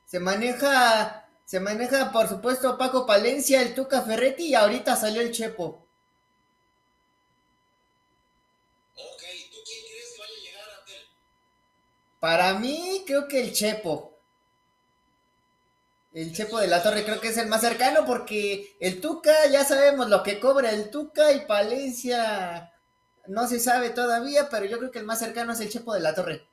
se 0.07 0.21
maneja. 0.21 1.21
Se 1.45 1.61
maneja, 1.61 2.11
por 2.11 2.27
supuesto, 2.27 2.79
Paco 2.79 3.05
Palencia, 3.07 3.61
el 3.61 3.75
Tuca 3.75 4.01
Ferretti 4.03 4.47
y 4.47 4.55
ahorita 4.55 4.97
salió 4.97 5.21
el 5.21 5.31
Chepo. 5.31 5.87
Ok, 8.97 9.23
¿tú 9.53 9.59
quién 9.65 9.85
crees 9.87 10.13
que 10.15 10.19
vaya 10.21 10.35
a 10.35 10.41
llegar, 10.41 10.71
Abdel? 10.81 11.07
Para 12.19 12.55
mí, 12.55 13.05
creo 13.07 13.29
que 13.29 13.41
el 13.41 13.53
Chepo. 13.53 14.14
El 16.15 16.33
Chepo 16.33 16.61
de 16.61 16.69
la 16.69 16.81
Torre 16.81 17.05
creo 17.05 17.21
que 17.21 17.29
es 17.29 17.39
el 17.39 17.49
más 17.49 17.61
cercano 17.61 18.07
porque 18.07 18.77
el 18.79 19.01
Tuca 19.01 19.49
ya 19.51 19.65
sabemos 19.65 20.09
lo 20.09 20.23
que 20.23 20.39
cobra 20.39 20.71
el 20.71 20.89
Tuca 20.89 21.33
y 21.33 21.45
Palencia 21.45 22.73
no 23.27 23.49
se 23.49 23.59
sabe 23.59 23.91
todavía, 23.91 24.49
pero 24.49 24.65
yo 24.65 24.79
creo 24.79 24.93
que 24.93 25.01
el 25.01 25.07
más 25.07 25.19
cercano 25.19 25.53
es 25.53 25.61
el 25.61 25.71
Chepo 25.71 25.93
de 25.93 25.99
la 25.99 26.15
Torre. 26.15 26.47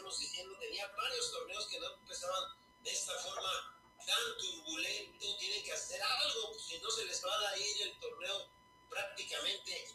Veníamos 0.00 0.18
diciendo, 0.18 0.56
tenía 0.58 0.86
varios 0.96 1.30
torneos 1.30 1.66
que 1.66 1.78
no 1.78 1.92
empezaban 1.92 2.56
de 2.82 2.90
esta 2.90 3.12
forma 3.18 3.84
tan 4.06 4.38
turbulento. 4.38 5.36
Tienen 5.38 5.62
que 5.62 5.72
hacer 5.74 6.00
algo, 6.02 6.58
si 6.58 6.78
no 6.78 6.90
se 6.90 7.04
les 7.04 7.22
va 7.22 7.50
a 7.50 7.58
ir 7.58 7.82
el 7.82 8.00
torneo 8.00 8.48
prácticamente 8.88 9.94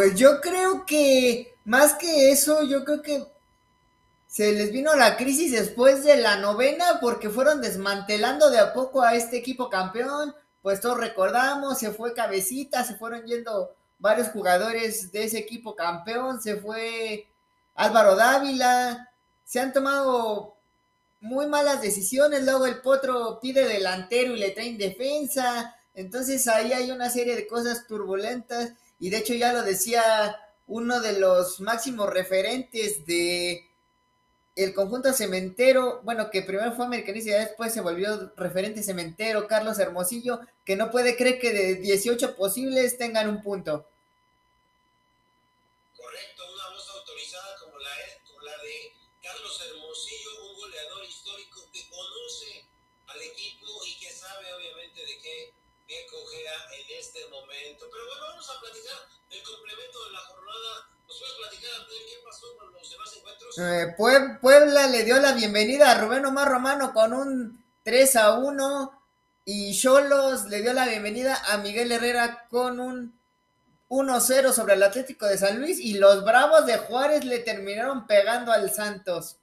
Pues 0.00 0.14
yo 0.14 0.40
creo 0.40 0.86
que 0.86 1.58
más 1.66 1.92
que 1.92 2.30
eso, 2.30 2.62
yo 2.62 2.86
creo 2.86 3.02
que 3.02 3.22
se 4.26 4.50
les 4.54 4.72
vino 4.72 4.96
la 4.96 5.18
crisis 5.18 5.52
después 5.52 6.04
de 6.04 6.16
la 6.16 6.38
novena 6.38 7.00
porque 7.02 7.28
fueron 7.28 7.60
desmantelando 7.60 8.48
de 8.48 8.60
a 8.60 8.72
poco 8.72 9.02
a 9.02 9.14
este 9.14 9.36
equipo 9.36 9.68
campeón. 9.68 10.34
Pues 10.62 10.80
todos 10.80 10.96
recordamos, 10.96 11.78
se 11.78 11.90
fue 11.90 12.14
Cabecita, 12.14 12.82
se 12.82 12.94
fueron 12.94 13.26
yendo 13.26 13.74
varios 13.98 14.28
jugadores 14.28 15.12
de 15.12 15.24
ese 15.24 15.36
equipo 15.36 15.76
campeón, 15.76 16.40
se 16.40 16.56
fue 16.56 17.28
Álvaro 17.74 18.16
Dávila, 18.16 19.12
se 19.44 19.60
han 19.60 19.74
tomado 19.74 20.54
muy 21.20 21.46
malas 21.46 21.82
decisiones, 21.82 22.42
luego 22.42 22.64
el 22.64 22.80
Potro 22.80 23.38
pide 23.38 23.68
delantero 23.68 24.34
y 24.34 24.38
le 24.38 24.52
traen 24.52 24.78
defensa, 24.78 25.76
entonces 25.92 26.48
ahí 26.48 26.72
hay 26.72 26.90
una 26.90 27.10
serie 27.10 27.36
de 27.36 27.46
cosas 27.46 27.86
turbulentas 27.86 28.72
y 29.00 29.10
de 29.10 29.18
hecho 29.18 29.34
ya 29.34 29.52
lo 29.52 29.62
decía 29.62 30.36
uno 30.66 31.00
de 31.00 31.18
los 31.18 31.60
máximos 31.60 32.08
referentes 32.10 33.04
de 33.06 33.66
el 34.54 34.74
conjunto 34.74 35.12
cementero, 35.12 36.00
bueno, 36.04 36.30
que 36.30 36.42
primero 36.42 36.72
fue 36.72 36.84
americanista 36.84 37.30
y 37.30 37.34
después 37.34 37.72
se 37.72 37.80
volvió 37.80 38.32
referente 38.36 38.82
cementero, 38.82 39.46
Carlos 39.46 39.78
Hermosillo, 39.78 40.40
que 40.64 40.76
no 40.76 40.90
puede 40.90 41.16
creer 41.16 41.38
que 41.38 41.52
de 41.52 41.74
18 41.76 42.36
posibles 42.36 42.98
tengan 42.98 43.28
un 43.28 43.42
punto. 43.42 43.86
Este 57.20 57.30
momento. 57.30 57.86
Pero 57.92 58.04
bueno, 58.06 58.22
vamos 58.30 58.50
a 58.50 58.60
platicar 58.60 58.98
el 59.30 59.42
complemento 59.42 60.04
de 60.06 60.12
la 60.12 60.18
jornada. 60.20 60.88
¿Nos 61.06 61.18
puedes 61.18 61.34
platicar 61.36 61.70
Abdel, 61.80 61.98
qué 62.08 62.16
pasó 62.24 62.46
con 62.56 62.72
los 62.72 62.90
demás 62.90 63.16
encuentros? 63.16 63.58
Eh, 63.58 63.94
Pue- 63.96 64.40
Puebla 64.40 64.86
le 64.86 65.04
dio 65.04 65.18
la 65.20 65.32
bienvenida 65.32 65.90
a 65.90 66.00
Rubén 66.00 66.24
Omar 66.26 66.48
Romano 66.48 66.92
con 66.92 67.12
un 67.12 67.64
3 67.84 68.16
a 68.16 68.34
1 68.38 69.02
y 69.44 69.78
Cholos 69.78 70.44
le 70.44 70.62
dio 70.62 70.72
la 70.72 70.86
bienvenida 70.86 71.42
a 71.48 71.58
Miguel 71.58 71.90
Herrera 71.92 72.46
con 72.48 72.78
un 72.80 73.18
1-0 73.88 74.52
sobre 74.52 74.74
el 74.74 74.82
Atlético 74.84 75.26
de 75.26 75.36
San 75.38 75.58
Luis 75.60 75.80
y 75.80 75.94
los 75.94 76.24
Bravos 76.24 76.64
de 76.66 76.78
Juárez 76.78 77.24
le 77.24 77.40
terminaron 77.40 78.06
pegando 78.06 78.52
al 78.52 78.70
Santos. 78.72 79.36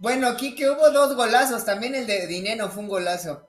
Bueno, 0.00 0.28
aquí 0.28 0.54
que 0.54 0.70
hubo 0.70 0.88
dos 0.92 1.14
golazos, 1.14 1.66
también 1.66 1.94
el 1.94 2.06
de 2.06 2.26
Dineno 2.26 2.70
fue 2.70 2.84
un 2.84 2.88
golazo. 2.88 3.46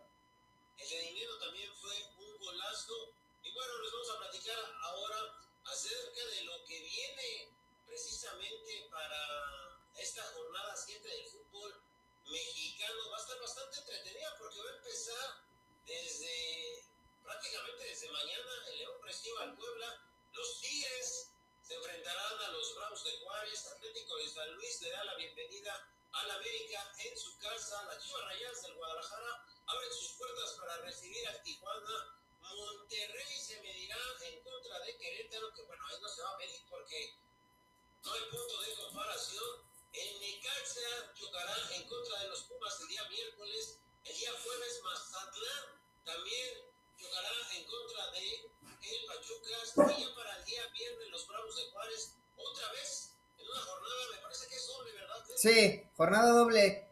Guadalajara 28.91 29.45
abren 29.67 29.93
sus 29.93 30.11
puertas 30.17 30.51
para 30.59 30.77
recibir 30.81 31.25
a 31.29 31.41
Tijuana. 31.43 32.17
Monterrey 32.41 33.37
se 33.39 33.61
medirá 33.61 33.97
en 34.27 34.43
contra 34.43 34.79
de 34.81 34.97
Querétaro, 34.97 35.53
que 35.53 35.61
bueno, 35.63 35.81
ahí 35.87 35.95
no 36.01 36.09
se 36.09 36.21
va 36.21 36.33
a 36.33 36.37
medir 36.37 36.61
porque 36.69 37.15
no 38.03 38.11
hay 38.11 38.21
punto 38.23 38.61
de 38.61 38.75
comparación. 38.75 39.63
El 39.93 40.19
Necaxa 40.19 41.13
chocará 41.15 41.55
en 41.73 41.87
contra 41.87 42.19
de 42.19 42.27
los 42.27 42.41
Pumas 42.43 42.81
el 42.81 42.87
día 42.89 43.07
miércoles. 43.07 43.77
El 44.03 44.17
día 44.17 44.31
jueves 44.43 44.81
Mazatlán 44.83 45.79
también 46.03 46.65
chocará 46.99 47.31
en 47.55 47.63
contra 47.65 48.11
de 48.11 48.51
el 48.81 49.05
Pachucas. 49.05 49.97
Y 49.97 50.03
ya 50.03 50.15
para 50.15 50.35
el 50.35 50.45
día 50.45 50.67
viernes 50.73 51.07
los 51.11 51.27
Bravos 51.27 51.55
de 51.55 51.71
Juárez 51.71 52.15
otra 52.35 52.71
vez 52.73 53.13
en 53.39 53.47
una 53.49 53.61
jornada, 53.61 54.07
me 54.15 54.21
parece 54.21 54.47
que 54.49 54.55
es 54.55 54.67
doble, 54.67 54.91
¿verdad? 54.91 55.25
Sí, 55.37 55.89
jornada 55.95 56.31
doble. 56.31 56.90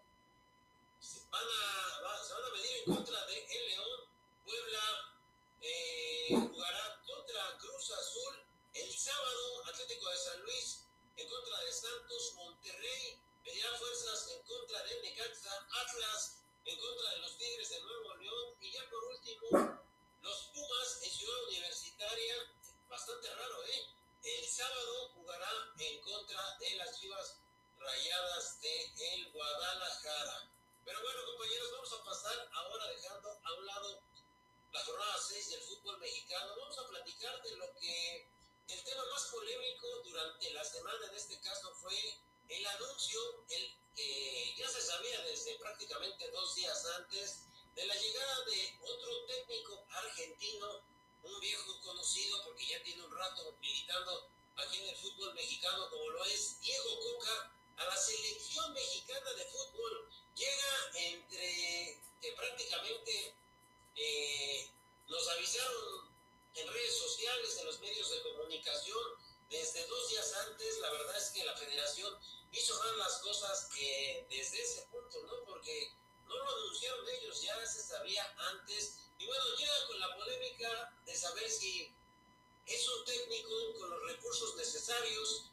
Atlas 15.90 16.38
en 16.66 16.80
contra 16.80 17.10
de 17.12 17.18
los 17.20 17.38
Tigres 17.38 17.70
de 17.70 17.82
Nuevo 17.82 18.16
León. 18.16 18.56
Y 18.62 18.72
ya 18.72 18.88
por 18.90 19.04
último, 19.06 19.82
los 20.22 20.38
Pumas 20.54 21.00
en 21.04 21.12
Ciudad 21.12 21.44
Universitaria. 21.46 22.36
Bastante 22.88 23.34
raro, 23.34 23.64
¿eh? 23.66 23.88
El 24.24 24.48
sábado 24.48 25.10
jugará 25.16 25.50
en 25.78 26.02
contra 26.02 26.58
de 26.60 26.76
las 26.76 27.00
Chivas 27.00 27.38
Rayadas 27.80 28.62
de 28.62 28.94
el 29.14 29.32
Guadalajara. 29.32 30.52
Pero 30.86 31.02
bueno, 31.02 31.26
compañeros, 31.26 31.72
vamos 31.72 31.94
a 31.94 32.04
pasar 32.04 32.50
ahora 32.54 32.88
dejando 32.88 33.40
a 33.44 33.54
un 33.54 33.66
lado 33.66 34.02
la 34.72 34.84
jornada 34.84 35.16
6 35.28 35.50
del 35.50 35.62
fútbol 35.62 36.00
mexicano. 36.00 36.56
Vamos 36.58 36.78
a 36.78 36.88
platicar 36.88 37.42
de 37.42 37.56
lo 37.56 37.74
que 37.80 38.28
el 38.68 38.84
tema 38.84 39.06
más 39.06 39.26
polémico 39.28 39.88
durante 40.04 40.52
la 40.52 40.64
semana, 40.64 41.08
en 41.08 41.16
este 41.16 41.40
caso, 41.40 41.74
fue 41.76 42.20
el 42.50 42.66
anuncio 42.66 43.46
el, 43.50 44.56
ya 44.56 44.68
se 44.68 44.82
sabía 44.82 45.22
desde 45.22 45.56
prácticamente 45.60 46.30
dos 46.32 46.56
días 46.56 46.86
antes 46.98 47.42
de 47.76 47.86
la 47.86 47.96
llegada 47.96 48.46
de 48.46 48.78
otro 48.82 49.26
técnico 49.26 49.86
argentino, 49.92 50.82
un 51.24 51.40
viejo 51.40 51.80
conocido 51.82 52.44
porque 52.44 52.66
ya 52.66 52.82
tiene 52.84 53.04
un 53.04 53.16
rato 53.16 53.56
militando 53.62 54.30
aquí 54.58 54.80
en 54.80 54.90
el 54.90 54.96
fútbol 54.98 55.34
mexicano 55.36 55.90
como 55.90 56.10
lo 56.10 56.26
es 56.26 56.60
Diego 56.62 57.00
Coca 57.00 57.52
a 57.78 57.86
la 57.86 57.96
selección 57.96 58.74
mexicana 58.74 59.32
de 59.34 59.46
fútbol. 59.46 60.10
Llega 60.36 60.92
entre 60.96 62.02
que 62.22 62.32
prácticamente 62.34 63.34
eh, 63.96 64.70
nos 65.08 65.28
avisaron 65.30 66.10
en 66.56 66.68
redes 66.68 66.98
sociales, 66.98 67.58
en 67.60 67.66
los 67.66 67.80
medios 67.80 68.10
de 68.10 68.22
comunicación, 68.24 69.04
desde 69.50 69.86
dos 69.88 70.10
días 70.10 70.34
antes, 70.48 70.80
la 70.80 70.92
verdad 70.92 71.18
es 71.18 71.30
que 71.30 71.44
la 71.44 71.56
federación 71.56 72.18
cosas 73.30 73.70
que 73.76 74.26
desde 74.30 74.62
ese 74.62 74.82
punto, 74.92 75.22
¿no? 75.24 75.44
Porque 75.46 75.94
no 76.26 76.36
lo 76.36 76.50
anunciaron 76.50 77.08
ellos, 77.10 77.42
ya 77.42 77.66
se 77.66 77.82
sabía 77.82 78.24
antes. 78.52 78.98
Y 79.18 79.26
bueno, 79.26 79.44
llega 79.58 79.88
con 79.88 80.00
la 80.00 80.16
polémica 80.16 80.98
de 81.06 81.16
saber 81.16 81.50
si 81.50 81.94
es 82.66 82.88
un 82.88 83.06
técnico 83.06 83.74
con 83.80 83.90
los 83.90 84.04
recursos 84.04 84.56
necesarios, 84.56 85.52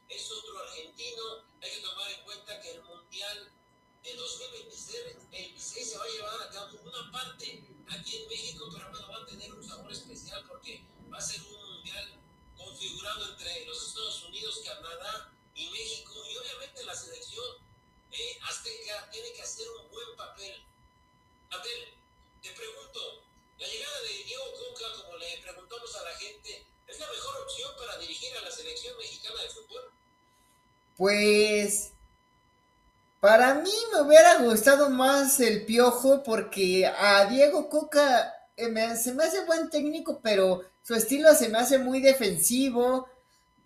más 34.88 35.40
el 35.40 35.64
Piojo 35.64 36.23
porque 36.23 36.87
a 36.87 37.25
Diego 37.26 37.69
Coca 37.69 38.33
eh, 38.57 38.97
se 38.97 39.12
me 39.14 39.25
hace 39.25 39.45
buen 39.45 39.71
técnico, 39.71 40.21
pero 40.23 40.62
su 40.83 40.95
estilo 40.95 41.35
se 41.35 41.49
me 41.49 41.59
hace 41.59 41.78
muy 41.78 42.00
defensivo. 42.00 43.09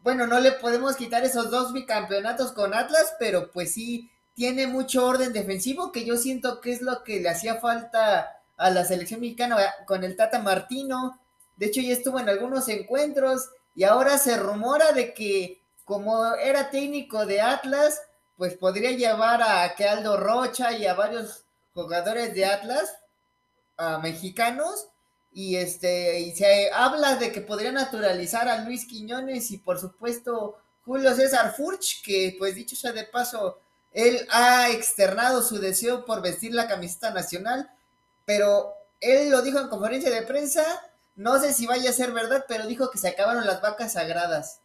Bueno, 0.03 0.27
no 0.27 0.41
le 0.41 0.53
podemos 0.53 0.97
quitar 0.97 1.25
esos 1.25 1.50
dos 1.50 1.73
bicampeonatos 1.73 2.53
con 2.53 2.75
Atlas, 2.75 3.15
pero 3.19 3.50
pues 3.50 3.73
sí 3.73 4.11
tiene 4.35 4.67
mucho 4.67 5.07
orden 5.07 5.33
defensivo 5.33 5.93
que 5.93 6.05
yo 6.05 6.17
siento 6.17 6.61
que 6.61 6.73
es 6.73 6.81
lo 6.81 7.05
que 7.05 7.21
le 7.21 7.29
hacía 7.29 7.57
falta 7.57 8.41
a 8.57 8.71
la 8.71 8.85
selección 8.85 9.21
mexicana 9.21 9.57
con 9.87 10.05
el 10.05 10.17
Tata 10.17 10.39
Martino. 10.39 11.21
De 11.57 11.67
hecho, 11.67 11.81
ya 11.81 11.93
estuvo 11.93 12.19
en 12.19 12.29
algunos 12.29 12.69
encuentros 12.69 13.50
y 13.75 13.85
ahora 13.85 14.19
se 14.19 14.37
rumora 14.37 14.93
de 14.93 15.12
que 15.15 15.61
como 15.85 16.35
era 16.37 16.71
técnico 16.71 17.27
de 17.27 17.41
Atlas, 17.41 18.00
pues 18.40 18.54
podría 18.54 18.92
llevar 18.92 19.42
a 19.42 19.75
que 19.75 19.87
Aldo 19.87 20.16
Rocha 20.16 20.73
y 20.73 20.87
a 20.87 20.94
varios 20.94 21.44
jugadores 21.75 22.35
de 22.35 22.47
Atlas, 22.47 22.97
a 23.76 23.99
mexicanos, 23.99 24.86
y 25.30 25.56
este, 25.56 26.21
y 26.21 26.34
se 26.34 26.71
habla 26.73 27.17
de 27.17 27.32
que 27.32 27.43
podría 27.43 27.71
naturalizar 27.71 28.49
a 28.49 28.65
Luis 28.65 28.86
Quiñones 28.86 29.50
y 29.50 29.58
por 29.58 29.78
supuesto 29.78 30.56
Julio 30.86 31.15
César 31.15 31.54
Furch, 31.54 32.02
que 32.02 32.34
pues 32.38 32.54
dicho 32.54 32.76
sea 32.76 32.93
de 32.93 33.04
paso, 33.04 33.60
él 33.93 34.26
ha 34.30 34.71
externado 34.71 35.43
su 35.43 35.58
deseo 35.58 36.06
por 36.06 36.23
vestir 36.23 36.54
la 36.54 36.67
camiseta 36.67 37.10
nacional, 37.10 37.71
pero 38.25 38.73
él 39.02 39.28
lo 39.28 39.43
dijo 39.43 39.58
en 39.58 39.69
conferencia 39.69 40.10
de 40.10 40.23
prensa, 40.23 40.65
no 41.15 41.38
sé 41.38 41.52
si 41.52 41.67
vaya 41.67 41.91
a 41.91 41.93
ser 41.93 42.12
verdad, 42.12 42.47
pero 42.49 42.67
dijo 42.67 42.91
que 42.91 42.97
se 42.97 43.08
acabaron 43.08 43.47
las 43.47 43.60
vacas 43.60 43.93
sagradas. 43.93 44.60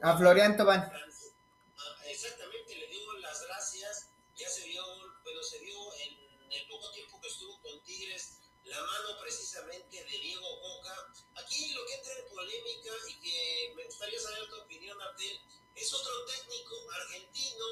A 0.00 0.16
Florian 0.16 0.56
Tobán. 0.56 0.80
Ah, 1.76 1.96
exactamente, 2.06 2.74
le 2.74 2.86
dio 2.86 3.12
las 3.18 3.42
gracias. 3.46 4.08
Ya 4.36 4.48
se 4.48 4.64
vio, 4.64 4.84
pero 5.24 5.42
se 5.42 5.58
vio 5.58 5.76
en 5.94 6.52
el 6.52 6.68
poco 6.68 6.90
tiempo 6.92 7.20
que 7.20 7.28
estuvo 7.28 7.60
con 7.60 7.82
Tigres 7.82 8.38
la 8.64 8.80
mano 8.80 9.18
precisamente 9.20 10.04
de 10.04 10.18
Diego 10.18 10.60
Coca. 10.60 11.12
Aquí 11.34 11.72
lo 11.72 11.84
que 11.86 11.94
entra 11.94 12.12
en 12.12 12.28
polémica 12.28 12.90
y 13.08 13.14
que 13.20 13.72
me 13.74 13.84
gustaría 13.84 14.20
saber 14.20 14.48
tu 14.48 14.60
opinión, 14.60 15.00
Abdel, 15.02 15.40
es 15.74 15.92
otro 15.92 16.24
técnico 16.26 16.74
argentino 16.92 17.66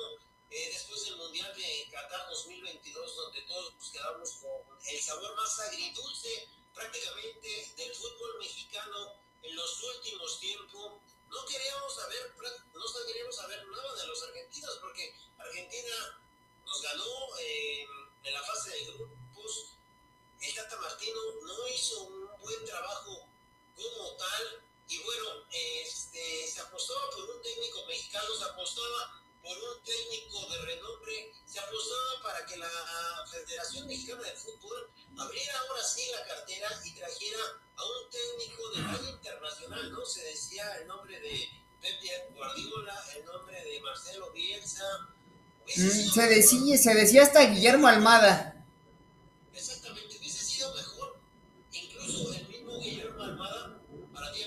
eh, 0.50 0.70
después 0.72 1.04
del 1.04 1.16
Mundial 1.16 1.54
de 1.54 1.88
Qatar 1.92 2.28
2022, 2.28 3.16
donde 3.16 3.42
todos 3.42 3.74
nos 3.74 3.90
quedamos 3.90 4.32
con 4.42 4.78
el 4.88 5.00
sabor 5.00 5.36
más 5.36 5.60
agridulce 5.60 6.48
prácticamente 6.76 7.72
del 7.76 7.94
fútbol 7.96 8.38
mexicano 8.38 9.14
en 9.42 9.56
los 9.56 9.82
últimos 9.82 10.38
tiempos 10.38 10.92
no 11.30 11.44
queríamos 11.44 11.94
saber, 11.94 12.34
no 12.72 13.06
queríamos 13.06 13.36
saber 13.36 13.66
nada 13.66 13.94
de 13.94 14.06
los 14.06 14.22
argentinos, 14.22 14.78
porque 14.80 15.14
Argentina 15.38 16.20
nos 16.64 16.82
ganó 16.82 17.36
eh, 17.40 17.86
en 18.24 18.32
la 18.32 18.42
fase 18.42 18.70
de 18.70 18.84
grupos. 18.84 19.72
El 20.40 20.54
Tata 20.54 20.76
Martino 20.76 21.20
no 21.42 21.68
hizo 21.68 22.02
un 22.02 22.28
buen 22.38 22.64
trabajo 22.64 23.26
como 23.74 24.16
tal. 24.16 24.62
Y 24.88 25.02
bueno, 25.02 25.44
este, 25.50 26.46
se 26.46 26.60
apostaba 26.60 27.10
por 27.10 27.28
un 27.28 27.42
técnico 27.42 27.84
mexicano, 27.86 28.34
se 28.34 28.44
apostaba 28.44 29.20
por 29.46 29.56
un 29.56 29.82
técnico 29.84 30.42
de 30.50 30.58
renombre, 30.58 31.32
se 31.46 31.60
apostaba 31.60 32.22
para 32.24 32.46
que 32.46 32.56
la 32.56 32.68
Federación 33.30 33.86
Mexicana 33.86 34.22
de 34.22 34.34
Fútbol 34.34 34.90
abriera 35.16 35.52
ahora 35.60 35.82
sí 35.84 36.02
la 36.10 36.26
cartera 36.26 36.68
y 36.84 36.90
trajera 36.94 37.38
a 37.76 37.84
un 37.84 38.10
técnico 38.10 38.70
de 38.70 38.82
talla 38.82 39.10
internacional, 39.10 39.92
¿no? 39.92 40.04
Se 40.04 40.24
decía 40.24 40.64
el 40.80 40.88
nombre 40.88 41.20
de 41.20 41.48
Pepe 41.80 42.34
Guardiola, 42.34 43.04
el 43.16 43.24
nombre 43.24 43.62
de 43.62 43.80
Marcelo 43.82 44.32
Bielsa. 44.32 44.84
Mm, 45.64 46.10
se 46.10 46.26
decía, 46.26 46.78
se 46.78 46.94
decía 46.94 47.22
hasta 47.22 47.46
Guillermo 47.46 47.86
Almada. 47.86 48.66
Exactamente, 49.54 50.18
hubiese 50.18 50.44
sido 50.44 50.74
mejor, 50.74 51.20
incluso 51.70 52.34
el 52.34 52.48
mismo 52.48 52.80
Guillermo 52.80 53.22
Almada, 53.22 53.80
para 54.12 54.32
ti, 54.32 54.40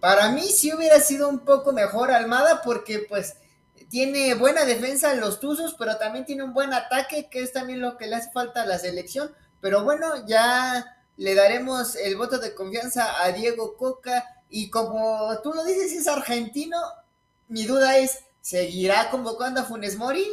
Para 0.00 0.28
mí 0.28 0.50
sí 0.50 0.70
hubiera 0.74 1.00
sido 1.00 1.30
un 1.30 1.46
poco 1.46 1.72
mejor 1.72 2.10
Almada 2.10 2.60
porque 2.62 2.98
pues 3.08 3.36
tiene 3.92 4.32
buena 4.32 4.64
defensa 4.64 5.12
en 5.12 5.20
los 5.20 5.38
Tuzos, 5.38 5.74
pero 5.78 5.98
también 5.98 6.24
tiene 6.24 6.44
un 6.44 6.54
buen 6.54 6.72
ataque, 6.72 7.28
que 7.28 7.42
es 7.42 7.52
también 7.52 7.82
lo 7.82 7.98
que 7.98 8.06
le 8.06 8.16
hace 8.16 8.32
falta 8.32 8.62
a 8.62 8.66
la 8.66 8.78
selección. 8.78 9.30
Pero 9.60 9.84
bueno, 9.84 10.26
ya 10.26 10.96
le 11.18 11.34
daremos 11.34 11.94
el 11.96 12.16
voto 12.16 12.38
de 12.38 12.54
confianza 12.54 13.22
a 13.22 13.32
Diego 13.32 13.76
Coca. 13.76 14.24
Y 14.48 14.70
como 14.70 15.38
tú 15.42 15.52
lo 15.52 15.62
dices, 15.62 15.92
es 15.92 16.08
argentino, 16.08 16.78
mi 17.48 17.66
duda 17.66 17.98
es, 17.98 18.20
¿seguirá 18.40 19.10
convocando 19.10 19.60
a 19.60 19.64
Funes 19.64 19.98
Mori? 19.98 20.26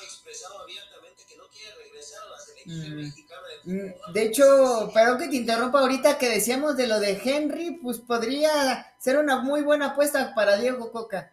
Ha 0.00 0.04
expresado 0.04 0.60
abiertamente 0.60 1.24
que 1.26 1.36
no 1.36 1.48
quiere 1.48 1.74
regresar 1.76 2.26
a 2.26 2.30
la 2.30 2.38
selección 2.38 2.94
mm. 2.94 3.02
mexicana 3.02 3.42
de 3.48 3.56
mm, 3.72 3.92
fútbol. 3.92 4.12
De 4.12 4.22
hecho, 4.22 4.90
pero 4.94 5.18
que 5.18 5.28
te 5.28 5.36
interrumpa 5.36 5.80
ahorita 5.80 6.18
que 6.18 6.28
decíamos 6.28 6.76
de 6.76 6.86
lo 6.86 7.00
de 7.00 7.20
Henry, 7.22 7.78
pues 7.82 7.98
podría 7.98 8.94
ser 8.98 9.18
una 9.18 9.38
muy 9.38 9.62
buena 9.62 9.88
apuesta 9.88 10.34
para 10.34 10.56
Diego 10.56 10.90
Coca. 10.92 11.32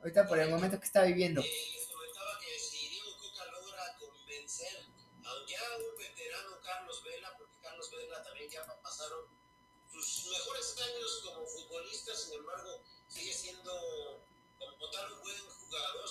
Ahorita 0.00 0.26
por 0.26 0.38
el 0.38 0.50
momento 0.50 0.78
que 0.78 0.86
está 0.86 1.02
viviendo. 1.02 1.42
Eh, 1.42 1.46
años 10.80 11.22
como 11.24 11.46
futbolista, 11.46 12.14
sin 12.14 12.34
embargo, 12.34 12.82
sigue 13.08 13.32
siendo 13.32 13.72
como 14.58 14.90
tal 14.90 15.12
un 15.12 15.20
buen 15.20 15.48
jugador. 15.48 16.08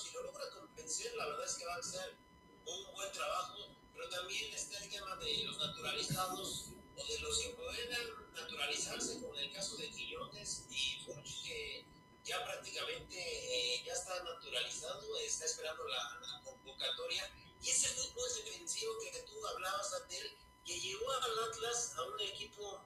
Convencer, 0.89 1.15
la 1.17 1.25
verdad 1.27 1.45
es 1.45 1.53
que 1.53 1.65
va 1.65 1.75
a 1.75 1.83
ser 1.83 2.17
un 2.65 2.93
buen 2.93 3.11
trabajo. 3.11 3.57
Pero 3.93 4.09
también 4.09 4.51
está 4.51 4.83
el 4.83 4.89
tema 4.89 5.15
de 5.17 5.43
los 5.43 5.57
naturalizados 5.59 6.65
o 6.97 7.05
de 7.05 7.19
los 7.19 7.37
que 7.37 7.49
puedan 7.49 8.33
naturalizarse, 8.33 9.21
como 9.21 9.35
en 9.35 9.41
el 9.41 9.53
caso 9.53 9.77
de 9.77 9.87
Quillones 9.91 10.65
y 10.71 10.99
Furch, 11.05 11.43
que 11.43 11.85
ya 12.25 12.43
prácticamente 12.43 13.17
eh, 13.19 13.83
ya 13.85 13.93
está 13.93 14.23
naturalizado, 14.23 15.15
está 15.19 15.45
esperando 15.45 15.87
la, 15.87 16.19
la, 16.21 16.41
convocatoria. 16.43 17.31
Y 17.61 17.69
ese 17.69 17.89
fútbol 17.89 18.27
defensivo 18.43 18.93
que 18.99 19.19
tú 19.29 19.45
hablabas, 19.45 19.93
él 20.09 20.37
que 20.65 20.79
llevó 20.79 21.11
al 21.11 21.49
Atlas 21.51 21.93
a 21.97 22.03
un 22.03 22.19
equipo 22.21 22.83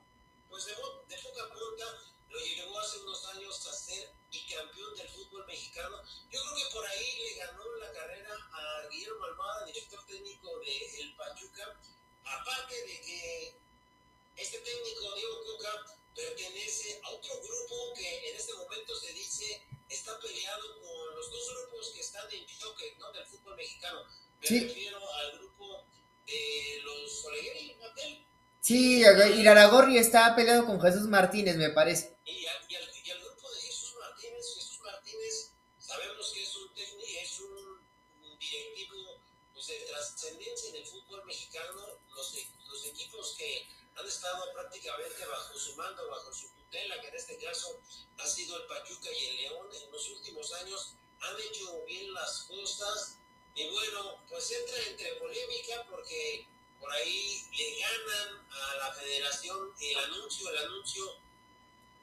pues 0.49 0.65
de, 0.65 0.73
de 0.73 1.21
poca 1.21 1.53
punta 1.53 1.85
lo 2.33 2.39
llegó 2.39 2.79
hace 2.79 2.97
unos 2.99 3.25
años 3.27 3.67
a 3.67 3.73
ser 3.73 4.09
bicampeón 4.31 4.95
del 4.95 5.07
fútbol 5.09 5.45
mexicano. 5.45 6.01
Yo 6.31 6.41
creo 6.41 6.55
que 6.55 6.73
por 6.73 6.85
ahí 6.85 7.19
le 7.19 7.35
ganó 7.35 7.75
la 7.75 7.91
carrera 7.91 8.35
a 8.51 8.87
Guillermo 8.89 9.23
Almada, 9.25 9.65
director 9.67 10.03
técnico 10.07 10.59
del 10.59 10.95
El 10.99 11.15
Pachuca. 11.15 11.79
Aparte 12.25 12.75
de 12.75 13.01
que 13.01 13.55
este 14.37 14.57
técnico, 14.59 15.13
Diego 15.13 15.43
Coca, 15.45 15.85
pertenece 16.15 16.99
a 17.03 17.09
otro 17.11 17.39
grupo 17.39 17.93
que 17.95 18.29
en 18.29 18.35
este 18.35 18.53
momento 18.53 18.95
se 18.95 19.13
dice 19.13 19.61
está 19.89 20.19
peleado 20.19 20.79
con 20.81 21.15
los 21.15 21.29
dos 21.29 21.53
grupos 21.53 21.91
que 21.93 22.01
están 22.01 22.25
en 22.31 22.45
choque 22.47 22.95
¿no? 22.99 23.11
del 23.11 23.25
fútbol 23.25 23.55
mexicano. 23.55 23.99
Me 24.41 24.59
refiero 24.59 25.13
al 25.13 25.37
grupo 25.37 25.85
de 26.25 26.81
los 26.83 27.25
Olegui 27.25 27.71
y 27.71 27.75
Matel. 27.75 28.25
Sí, 28.59 29.01
Iraragorri 29.01 29.97
está 29.97 30.35
peleado 30.35 30.65
con 30.65 30.81
Jesús 30.81 31.07
Martínez, 31.07 31.57
me 31.57 31.69
parece. 31.69 32.12
Mexicano. 41.33 41.99
Los, 42.15 42.35
e- 42.35 42.47
los 42.69 42.85
equipos 42.85 43.35
que 43.37 43.67
han 43.95 44.07
estado 44.07 44.53
prácticamente 44.53 45.25
bajo 45.25 45.57
su 45.57 45.75
mando, 45.75 46.07
bajo 46.07 46.33
su 46.33 46.47
tutela, 46.49 47.01
que 47.01 47.07
en 47.07 47.15
este 47.15 47.37
caso 47.37 47.79
ha 48.17 48.27
sido 48.27 48.57
el 48.57 48.67
Pachuca 48.67 49.11
y 49.11 49.25
el 49.25 49.37
León, 49.37 49.67
en 49.73 49.91
los 49.91 50.09
últimos 50.09 50.53
años 50.53 50.93
han 51.21 51.39
hecho 51.41 51.83
bien 51.85 52.13
las 52.13 52.43
cosas. 52.43 53.17
Y 53.55 53.69
bueno, 53.69 54.23
pues 54.29 54.51
entra 54.51 54.77
entre 54.87 55.13
polémica 55.15 55.85
porque 55.89 56.47
por 56.79 56.91
ahí 56.91 57.47
le 57.55 57.79
ganan 57.79 58.47
a 58.51 58.75
la 58.75 58.93
federación 58.93 59.73
el 59.79 59.97
anuncio, 59.97 60.49
el 60.49 60.57
anuncio 60.57 61.17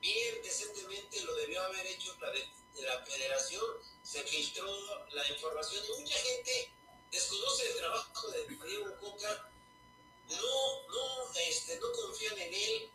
bien 0.00 0.42
decentemente 0.42 1.20
lo 1.22 1.34
debió 1.34 1.62
haber 1.62 1.86
hecho 1.86 2.16
la, 2.20 2.30
de, 2.30 2.48
la 2.82 3.04
federación, 3.04 3.64
se 4.02 4.22
filtró 4.22 4.66
la 5.10 5.28
información 5.28 5.84
y 5.84 6.00
mucha 6.00 6.16
gente 6.18 6.72
desconoce 7.10 7.70
el 7.70 7.76
trabajo 7.76 8.09
de 8.28 8.46
Diego 8.46 8.96
Coca, 9.00 9.50
no, 10.28 10.82
no, 10.88 11.32
este, 11.48 11.78
no 11.80 11.92
confían 11.92 12.38
en 12.38 12.54
él, 12.54 12.90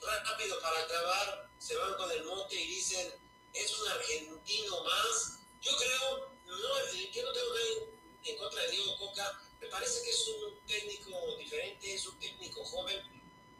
rápido 0.00 0.60
para 0.60 0.80
acabar, 0.80 1.50
se 1.58 1.76
van 1.76 1.94
con 1.94 2.10
el 2.10 2.24
mote 2.24 2.54
y 2.54 2.66
dicen, 2.66 3.12
es 3.52 3.78
un 3.78 3.88
argentino 3.88 4.84
más. 4.84 5.38
Yo 5.62 5.72
creo, 5.76 6.30
no, 6.46 6.56
yo 6.56 7.22
no 7.24 7.32
tengo 7.32 7.54
nada 7.54 7.96
en 8.24 8.36
contra 8.36 8.62
de 8.62 8.70
Diego 8.70 8.96
Coca, 8.98 9.40
me 9.60 9.68
parece 9.68 10.02
que 10.02 10.10
es 10.10 10.28
un 10.28 10.66
técnico 10.66 11.36
diferente, 11.38 11.94
es 11.94 12.06
un 12.06 12.18
técnico 12.18 12.64
joven, 12.64 12.98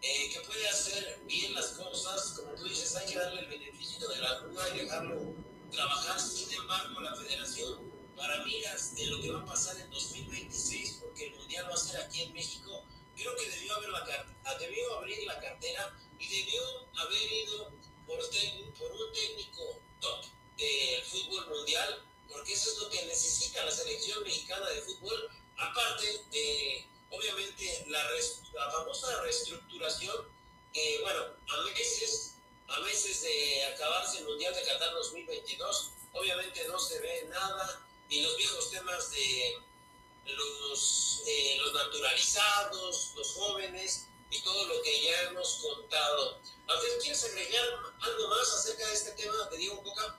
eh, 0.02 0.30
que 0.30 0.40
puede 0.40 0.68
hacer 0.68 1.20
bien 1.24 1.54
las 1.54 1.68
cosas, 1.68 2.34
como 2.36 2.52
tú 2.54 2.64
dices, 2.64 2.94
hay 2.96 3.06
que 3.06 3.18
darle 3.18 3.40
el 3.40 3.46
beneficio 3.46 4.08
de 4.08 4.18
la 4.18 4.40
duda 4.40 4.68
y 4.74 4.78
dejarlo 4.80 5.34
trabajar. 5.70 6.20
Sin 6.20 6.52
embargo, 6.52 7.00
la 7.00 7.14
federación, 7.16 7.90
para 8.16 8.44
miras 8.44 8.94
de 8.94 9.06
lo 9.06 9.20
que 9.20 9.30
va 9.30 9.40
a 9.40 9.46
pasar 9.46 9.78
en 9.80 9.90
2026, 9.90 11.00
porque 11.16 11.32
el 11.32 11.34
mundial 11.40 11.66
va 11.70 11.74
a 11.74 11.78
ser 11.78 11.98
aquí 12.02 12.22
en 12.22 12.32
México, 12.34 12.84
creo 13.16 13.34
que 13.36 13.48
debió, 13.48 13.74
haber 13.74 13.88
la, 13.88 14.26
ah, 14.44 14.54
debió 14.58 14.98
abrir 14.98 15.24
la 15.26 15.40
cartera 15.40 15.96
y 16.18 16.28
debió 16.28 16.62
haber 16.94 17.32
ido 17.32 17.72
por, 18.06 18.18
por 18.78 18.92
un 18.92 19.12
técnico 19.14 19.80
top 19.98 20.24
del 20.58 21.02
fútbol 21.04 21.46
mundial, 21.48 22.04
porque 22.28 22.52
eso 22.52 22.70
es 22.70 22.78
lo 22.80 22.90
que 22.90 23.06
necesita 23.06 23.64
la 23.64 23.70
selección 23.70 24.22
mexicana 24.24 24.68
de 24.68 24.82
fútbol, 24.82 25.30
aparte 25.56 26.22
de 26.30 26.84
obviamente 27.10 27.86
la, 27.88 28.06
res- 28.10 28.42
la 28.52 28.70
famosa 28.70 29.22
reestructuración, 29.22 30.16
que 30.74 31.00
bueno, 31.00 31.22
a 31.48 31.62
meses, 31.62 32.34
a 32.68 32.80
meses 32.80 33.22
de 33.22 33.64
acabarse 33.72 34.18
el 34.18 34.24
Mundial 34.26 34.54
de 34.54 34.62
Qatar 34.64 34.92
2022, 34.92 35.92
obviamente 36.12 36.68
no 36.68 36.78
se 36.78 36.98
ve 37.00 37.24
nada, 37.30 37.86
ni 38.10 38.20
los 38.20 38.36
viejos 38.36 38.70
temas 38.70 39.10
de 39.12 39.54
los, 40.34 41.22
eh, 41.26 41.56
los 41.60 41.72
naturalizados, 41.72 43.12
los 43.16 43.32
jóvenes 43.34 44.06
y 44.30 44.42
todo 44.42 44.66
lo 44.66 44.82
que 44.82 45.02
ya 45.02 45.30
hemos 45.30 45.62
contado. 45.62 46.38
Abdel, 46.68 46.90
¿quieres 47.00 47.24
agregar 47.24 47.64
algo 48.00 48.28
más 48.28 48.54
acerca 48.54 48.86
de 48.86 48.94
este 48.94 49.12
tema 49.12 49.34
de 49.50 49.56
Diego 49.56 49.82
Coca? 49.82 50.18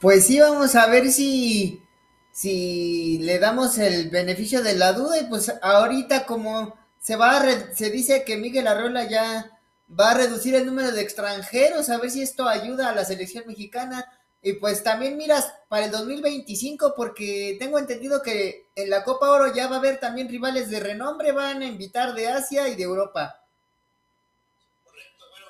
Pues 0.00 0.26
sí, 0.26 0.38
vamos 0.40 0.74
a 0.74 0.86
ver 0.86 1.10
si, 1.10 1.82
si 2.30 3.18
le 3.18 3.38
damos 3.38 3.78
el 3.78 4.10
beneficio 4.10 4.62
de 4.62 4.74
la 4.74 4.92
duda. 4.92 5.18
Y 5.18 5.24
pues 5.24 5.52
ahorita 5.62 6.26
como 6.26 6.78
se 7.00 7.16
va 7.16 7.38
a 7.38 7.74
se 7.74 7.90
dice 7.90 8.24
que 8.24 8.36
Miguel 8.36 8.66
Arreola 8.66 9.08
ya 9.08 9.58
va 9.88 10.10
a 10.10 10.14
reducir 10.14 10.54
el 10.54 10.66
número 10.66 10.92
de 10.92 11.00
extranjeros, 11.00 11.88
a 11.88 11.98
ver 11.98 12.10
si 12.10 12.22
esto 12.22 12.48
ayuda 12.48 12.90
a 12.90 12.94
la 12.94 13.04
selección 13.04 13.44
mexicana. 13.46 14.15
Y 14.46 14.52
pues 14.62 14.84
también 14.84 15.16
miras 15.16 15.52
para 15.66 15.86
el 15.86 15.90
2025, 15.90 16.94
porque 16.94 17.56
tengo 17.58 17.80
entendido 17.80 18.22
que 18.22 18.70
en 18.76 18.90
la 18.90 19.02
Copa 19.02 19.28
Oro 19.32 19.52
ya 19.52 19.66
va 19.66 19.74
a 19.74 19.78
haber 19.80 19.98
también 19.98 20.28
rivales 20.28 20.70
de 20.70 20.78
renombre, 20.78 21.32
van 21.32 21.62
a 21.62 21.66
invitar 21.66 22.14
de 22.14 22.28
Asia 22.28 22.68
y 22.68 22.76
de 22.76 22.84
Europa. 22.84 23.42
Correcto, 24.84 25.24
bueno, 25.34 25.46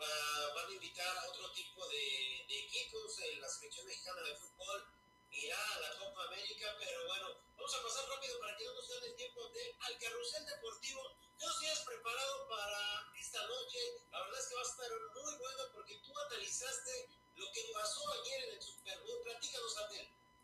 va- 0.00 0.54
van 0.56 0.70
a 0.70 0.72
invitar 0.72 1.04
a 1.18 1.28
otro 1.28 1.52
tipo 1.52 1.86
de, 1.86 2.64
equipos, 2.64 3.12
eh, 3.20 3.36
la 3.44 3.48
selección 3.52 3.84
mexicana 3.84 4.22
de 4.24 4.34
fútbol 4.34 4.88
irá 5.32 5.60
a 5.76 5.80
la 5.84 5.90
Copa 6.00 6.24
América, 6.32 6.64
pero 6.80 6.96
bueno, 7.12 7.26
vamos 7.60 7.74
a 7.76 7.82
pasar 7.84 8.08
rápido 8.08 8.40
para 8.40 8.56
que 8.56 8.64
no 8.64 8.72
nos 8.72 8.88
den 8.88 9.04
el 9.04 9.16
tiempo 9.16 9.48
de 9.52 9.76
al 9.84 9.98
carrusel 10.00 10.46
deportivo. 10.46 11.02
¿Qué 11.36 11.44
nos 11.44 11.84
preparado 11.84 12.48
para 12.48 13.04
esta 13.20 13.44
noche? 13.44 14.00
La 14.10 14.24
verdad 14.24 14.40
es 14.40 14.48
que 14.48 14.54
va 14.56 14.64
a 14.64 14.70
estar 14.72 14.88
muy 15.12 15.34
bueno 15.36 15.62
porque 15.76 16.00
tú 16.00 16.08
analizaste 16.24 17.20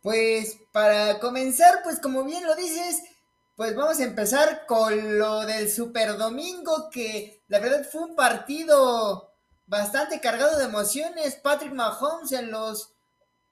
Pues 0.03 0.59
para 0.71 1.19
comenzar, 1.19 1.83
pues 1.83 1.99
como 1.99 2.23
bien 2.23 2.45
lo 2.45 2.55
dices, 2.55 3.03
pues 3.57 3.75
vamos 3.75 3.99
a 3.99 4.05
empezar 4.05 4.67
con 4.67 5.19
lo 5.19 5.47
del 5.47 5.71
Super 5.71 6.17
Domingo, 6.17 6.91
que 6.91 7.43
la 7.49 7.59
verdad 7.59 7.85
fue 7.91 8.03
un 8.03 8.15
partido 8.15 9.33
bastante 9.67 10.21
cargado 10.21 10.59
de 10.59 10.65
emociones. 10.67 11.37
Patrick 11.37 11.73
Mahomes 11.73 12.33
en 12.33 12.51
los 12.51 12.93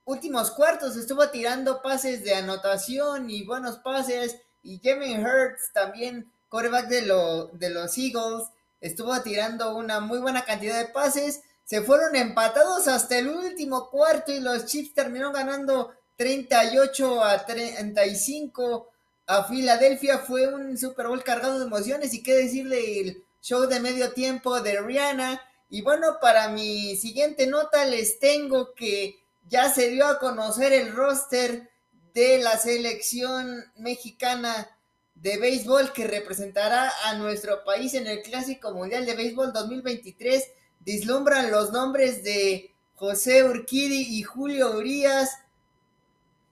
últimos 0.05 0.51
cuartos 0.51 0.97
estuvo 0.97 1.29
tirando 1.31 1.83
pases 1.83 2.23
de 2.23 2.35
anotación 2.35 3.31
y 3.31 3.45
buenos 3.45 3.79
pases. 3.79 4.37
Y 4.63 4.79
Jimmy 4.79 5.17
Hurts 5.17 5.73
también, 5.73 6.31
quarterback 6.49 6.87
de, 6.89 7.03
lo, 7.03 7.47
de 7.49 7.71
los 7.71 7.99
Eagles, 7.99 8.49
estuvo 8.81 9.21
tirando 9.23 9.75
una 9.77 10.01
muy 10.01 10.19
buena 10.19 10.45
cantidad 10.45 10.79
de 10.79 10.93
pases. 10.93 11.43
Se 11.65 11.81
fueron 11.81 12.15
empatados 12.15 12.89
hasta 12.89 13.19
el 13.19 13.29
último 13.29 13.89
cuarto 13.91 14.33
y 14.33 14.41
los 14.41 14.67
Chiefs 14.67 14.95
terminaron 14.95 15.33
ganando 15.33 15.95
38 16.17 17.25
a 17.25 17.45
35 17.45 18.91
a 19.27 19.45
Filadelfia. 19.45 20.19
Fue 20.19 20.47
un 20.47 20.77
Super 20.77 21.09
Bowl 21.09 21.25
cargado 21.25 21.59
de 21.59 21.67
emociones 21.67 22.13
y 22.13 22.23
qué 22.23 22.35
decirle 22.35 23.01
el 23.01 23.25
show 23.41 23.67
de 23.67 23.81
medio 23.81 24.13
tiempo 24.13 24.61
de 24.61 24.81
Rihanna. 24.81 25.41
Y 25.71 25.83
bueno, 25.83 26.19
para 26.21 26.49
mi 26.49 26.97
siguiente 26.97 27.47
nota 27.47 27.85
les 27.87 28.19
tengo 28.19 28.75
que 28.75 29.19
ya 29.49 29.69
se 29.71 29.89
dio 29.89 30.07
a 30.07 30.19
conocer 30.19 30.73
el 30.73 30.93
roster 30.93 31.71
de 32.13 32.39
la 32.39 32.59
selección 32.59 33.65
mexicana 33.77 34.69
de 35.15 35.39
béisbol 35.39 35.93
que 35.93 36.07
representará 36.07 36.93
a 37.05 37.15
nuestro 37.15 37.65
país 37.65 37.95
en 37.95 38.07
el 38.07 38.23
Clásico 38.23 38.73
Mundial 38.73 39.07
de 39.07 39.15
Béisbol 39.15 39.53
2023. 39.53 40.45
Dislumbran 40.85 41.51
los 41.51 41.73
nombres 41.73 42.23
de 42.23 42.75
José 42.95 43.43
Urquidi 43.45 44.19
y 44.19 44.23
Julio 44.23 44.77
Urias. 44.77 45.31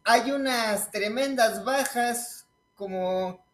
Hay 0.05 0.31
unas 0.31 0.91
tremendas 0.91 1.65
bajas, 1.65 2.47
como 2.75 3.45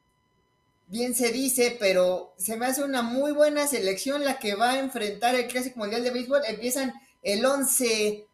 bien 0.86 1.14
se 1.14 1.32
dice, 1.32 1.76
pero 1.78 2.32
se 2.38 2.56
me 2.56 2.66
hace 2.66 2.82
una 2.84 3.02
muy 3.02 3.32
buena 3.32 3.66
selección 3.66 4.24
la 4.24 4.38
que 4.38 4.54
va 4.54 4.72
a 4.72 4.78
enfrentar 4.78 5.34
el 5.34 5.48
Clásico 5.48 5.80
Mundial 5.80 6.04
de 6.04 6.10
Béisbol. 6.10 6.42
Empiezan 6.46 6.94
el 7.22 7.44
11 7.44 8.26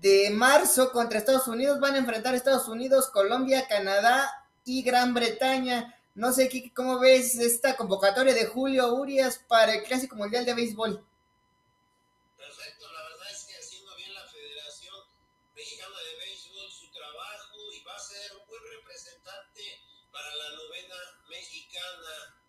de 0.00 0.30
marzo 0.30 0.92
contra 0.92 1.18
Estados 1.18 1.48
Unidos. 1.48 1.80
Van 1.80 1.94
a 1.94 1.98
enfrentar 1.98 2.34
a 2.34 2.36
Estados 2.36 2.68
Unidos, 2.68 3.10
Colombia, 3.10 3.66
Canadá 3.68 4.30
y 4.64 4.82
Gran 4.82 5.14
Bretaña. 5.14 5.96
No 6.14 6.32
sé 6.32 6.48
Kiki, 6.48 6.70
cómo 6.70 6.98
ves 6.98 7.38
esta 7.38 7.76
convocatoria 7.76 8.34
de 8.34 8.46
Julio 8.46 8.94
Urias 8.94 9.40
para 9.48 9.74
el 9.74 9.82
Clásico 9.82 10.16
Mundial 10.16 10.44
de 10.44 10.54
Béisbol. 10.54 11.04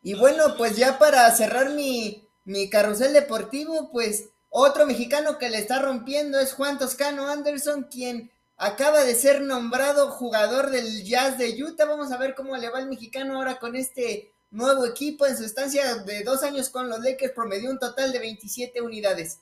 Y 0.01 0.13
bueno, 0.13 0.55
pues 0.57 0.77
ya 0.77 0.97
para 0.97 1.29
cerrar 1.35 1.71
mi, 1.71 2.27
mi 2.45 2.69
carrusel 2.69 3.13
deportivo, 3.13 3.91
pues 3.91 4.29
otro 4.49 4.85
mexicano 4.85 5.37
que 5.37 5.49
le 5.49 5.57
está 5.59 5.79
rompiendo 5.79 6.39
es 6.39 6.53
Juan 6.53 6.79
Toscano 6.79 7.27
Anderson, 7.27 7.83
quien 7.83 8.31
acaba 8.57 9.03
de 9.03 9.15
ser 9.15 9.41
nombrado 9.41 10.09
jugador 10.09 10.69
del 10.69 11.03
Jazz 11.03 11.37
de 11.37 11.63
Utah. 11.63 11.85
Vamos 11.85 12.11
a 12.11 12.17
ver 12.17 12.35
cómo 12.35 12.57
le 12.57 12.69
va 12.69 12.79
el 12.79 12.89
mexicano 12.89 13.35
ahora 13.35 13.59
con 13.59 13.75
este 13.75 14.33
nuevo 14.51 14.85
equipo. 14.85 15.27
En 15.27 15.37
su 15.37 15.43
estancia 15.43 15.95
de 15.95 16.23
dos 16.23 16.43
años 16.43 16.69
con 16.69 16.89
los 16.89 16.99
Lakers 16.99 17.33
promedió 17.33 17.69
un 17.69 17.79
total 17.79 18.11
de 18.11 18.19
27 18.19 18.81
unidades. 18.81 19.39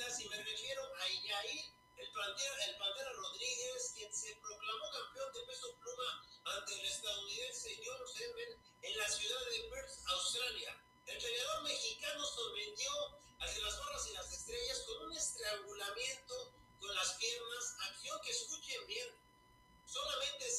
y 0.00 0.28
me 0.30 0.36
refiero 0.36 0.82
a 0.82 1.08
Yair, 1.08 1.64
el 1.98 2.10
Pantera, 2.12 3.12
Rodríguez, 3.12 3.92
quien 3.94 4.10
se 4.14 4.34
proclamó 4.36 4.90
campeón 4.92 5.30
de 5.34 5.42
peso 5.42 5.76
pluma 5.76 6.24
ante 6.44 6.72
el 6.72 6.86
estadounidense 6.86 7.78
John 7.84 8.08
Seven 8.08 8.56
en 8.80 8.96
la 8.96 9.08
ciudad 9.10 9.44
de 9.44 9.68
Perth, 9.68 9.92
Australia. 10.06 10.82
El 11.04 11.18
peleador 11.18 11.62
mexicano 11.64 12.24
sorprendió 12.24 12.90
a 13.40 13.46
las 13.46 13.78
barras 13.78 14.06
y 14.08 14.12
las 14.14 14.32
estrellas 14.32 14.84
con 14.86 15.06
un 15.06 15.12
estrangulamiento 15.12 16.54
con 16.80 16.94
las 16.94 17.12
piernas, 17.14 17.76
acción 17.90 18.18
que 18.22 18.30
escuchen 18.30 18.86
bien. 18.86 19.08
Solamente 19.84 20.49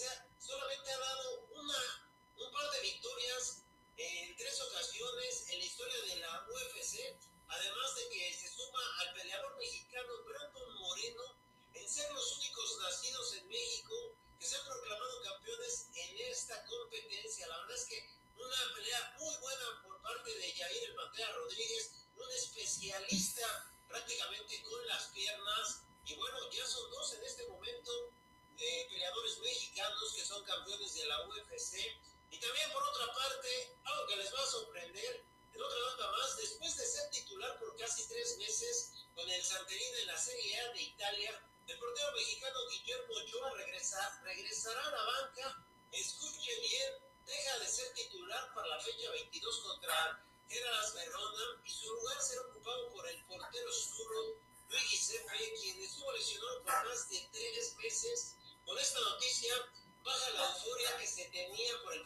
tenía 61.31 61.73
por 61.83 61.93
el 61.93 62.05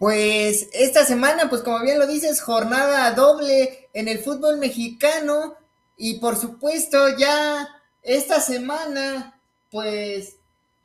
Pues 0.00 0.68
esta 0.72 1.04
semana, 1.04 1.50
pues 1.50 1.60
como 1.60 1.82
bien 1.82 1.98
lo 1.98 2.06
dices, 2.06 2.40
jornada 2.40 3.10
doble 3.10 3.90
en 3.92 4.08
el 4.08 4.20
fútbol 4.20 4.56
mexicano 4.56 5.58
y 5.94 6.20
por 6.20 6.38
supuesto 6.38 7.18
ya 7.18 7.68
esta 8.00 8.40
semana, 8.40 9.38
pues 9.70 10.36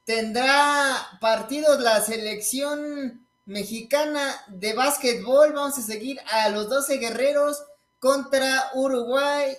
tendrá 0.04 1.18
partidos 1.22 1.80
la 1.80 2.02
selección 2.02 3.26
mexicana 3.46 4.36
de 4.50 4.74
básquetbol. 4.74 5.54
Vamos 5.54 5.78
a 5.78 5.82
seguir 5.82 6.20
a 6.30 6.50
los 6.50 6.68
12 6.68 6.98
guerreros 6.98 7.64
contra 8.00 8.70
Uruguay 8.74 9.56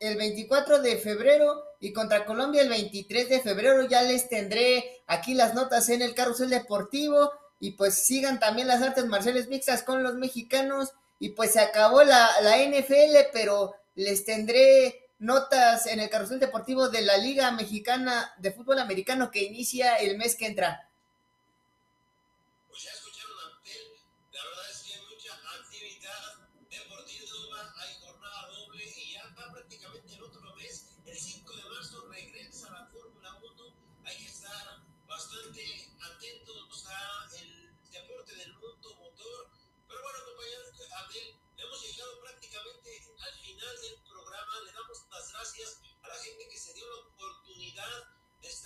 el 0.00 0.16
24 0.16 0.82
de 0.82 0.96
febrero 0.96 1.62
y 1.78 1.92
contra 1.92 2.26
Colombia 2.26 2.62
el 2.62 2.68
23 2.68 3.28
de 3.28 3.40
febrero. 3.40 3.86
Ya 3.86 4.02
les 4.02 4.28
tendré 4.28 5.04
aquí 5.06 5.34
las 5.34 5.54
notas 5.54 5.88
en 5.90 6.02
el 6.02 6.12
carrusel 6.12 6.50
deportivo 6.50 7.30
y 7.60 7.72
pues 7.72 7.94
sigan 7.94 8.40
también 8.40 8.66
las 8.66 8.82
artes 8.82 9.06
marciales 9.06 9.48
mixtas 9.48 9.82
con 9.82 10.02
los 10.02 10.16
mexicanos 10.16 10.92
y 11.18 11.30
pues 11.30 11.52
se 11.52 11.60
acabó 11.60 12.02
la, 12.02 12.28
la 12.42 12.56
NFL, 12.56 13.28
pero 13.32 13.74
les 13.94 14.24
tendré 14.24 15.10
notas 15.18 15.86
en 15.86 16.00
el 16.00 16.08
carrusel 16.08 16.40
deportivo 16.40 16.88
de 16.88 17.02
la 17.02 17.18
Liga 17.18 17.52
Mexicana 17.52 18.32
de 18.38 18.50
Fútbol 18.50 18.78
Americano 18.78 19.30
que 19.30 19.44
inicia 19.44 19.96
el 19.96 20.16
mes 20.16 20.34
que 20.34 20.46
entra. 20.46 20.89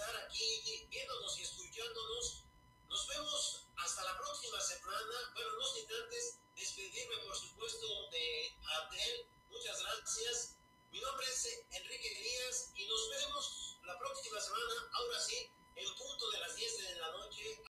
estar 0.05 0.23
aquí 0.27 0.87
viéndonos 0.91 1.39
y 1.39 1.43
escuchándonos. 1.43 2.45
Nos 2.89 3.09
vemos 3.09 3.67
hasta 3.77 4.05
la 4.05 4.19
próxima 4.19 4.61
semana. 4.61 5.33
Bueno, 5.33 5.51
no 5.57 5.67
sin 5.67 5.91
antes 5.93 6.39
despedirme, 6.55 7.17
por 7.25 7.35
supuesto, 7.35 7.87
de 8.11 8.55
Abdel. 8.67 9.27
Muchas 9.49 9.81
gracias. 9.83 10.57
Mi 10.91 11.01
nombre 11.01 11.27
es 11.27 11.65
Enrique 11.71 12.15
Díaz 12.21 12.73
y 12.75 12.87
nos 12.87 13.11
vemos 13.11 13.79
la 13.85 13.99
próxima 13.99 14.41
semana, 14.41 14.91
ahora 14.93 15.21
sí, 15.21 15.51
en 15.77 15.95
punto 15.95 16.31
de 16.31 16.39
las 16.39 16.55
10 16.55 16.79
de 16.79 16.95
la 16.97 17.11
noche, 17.11 17.61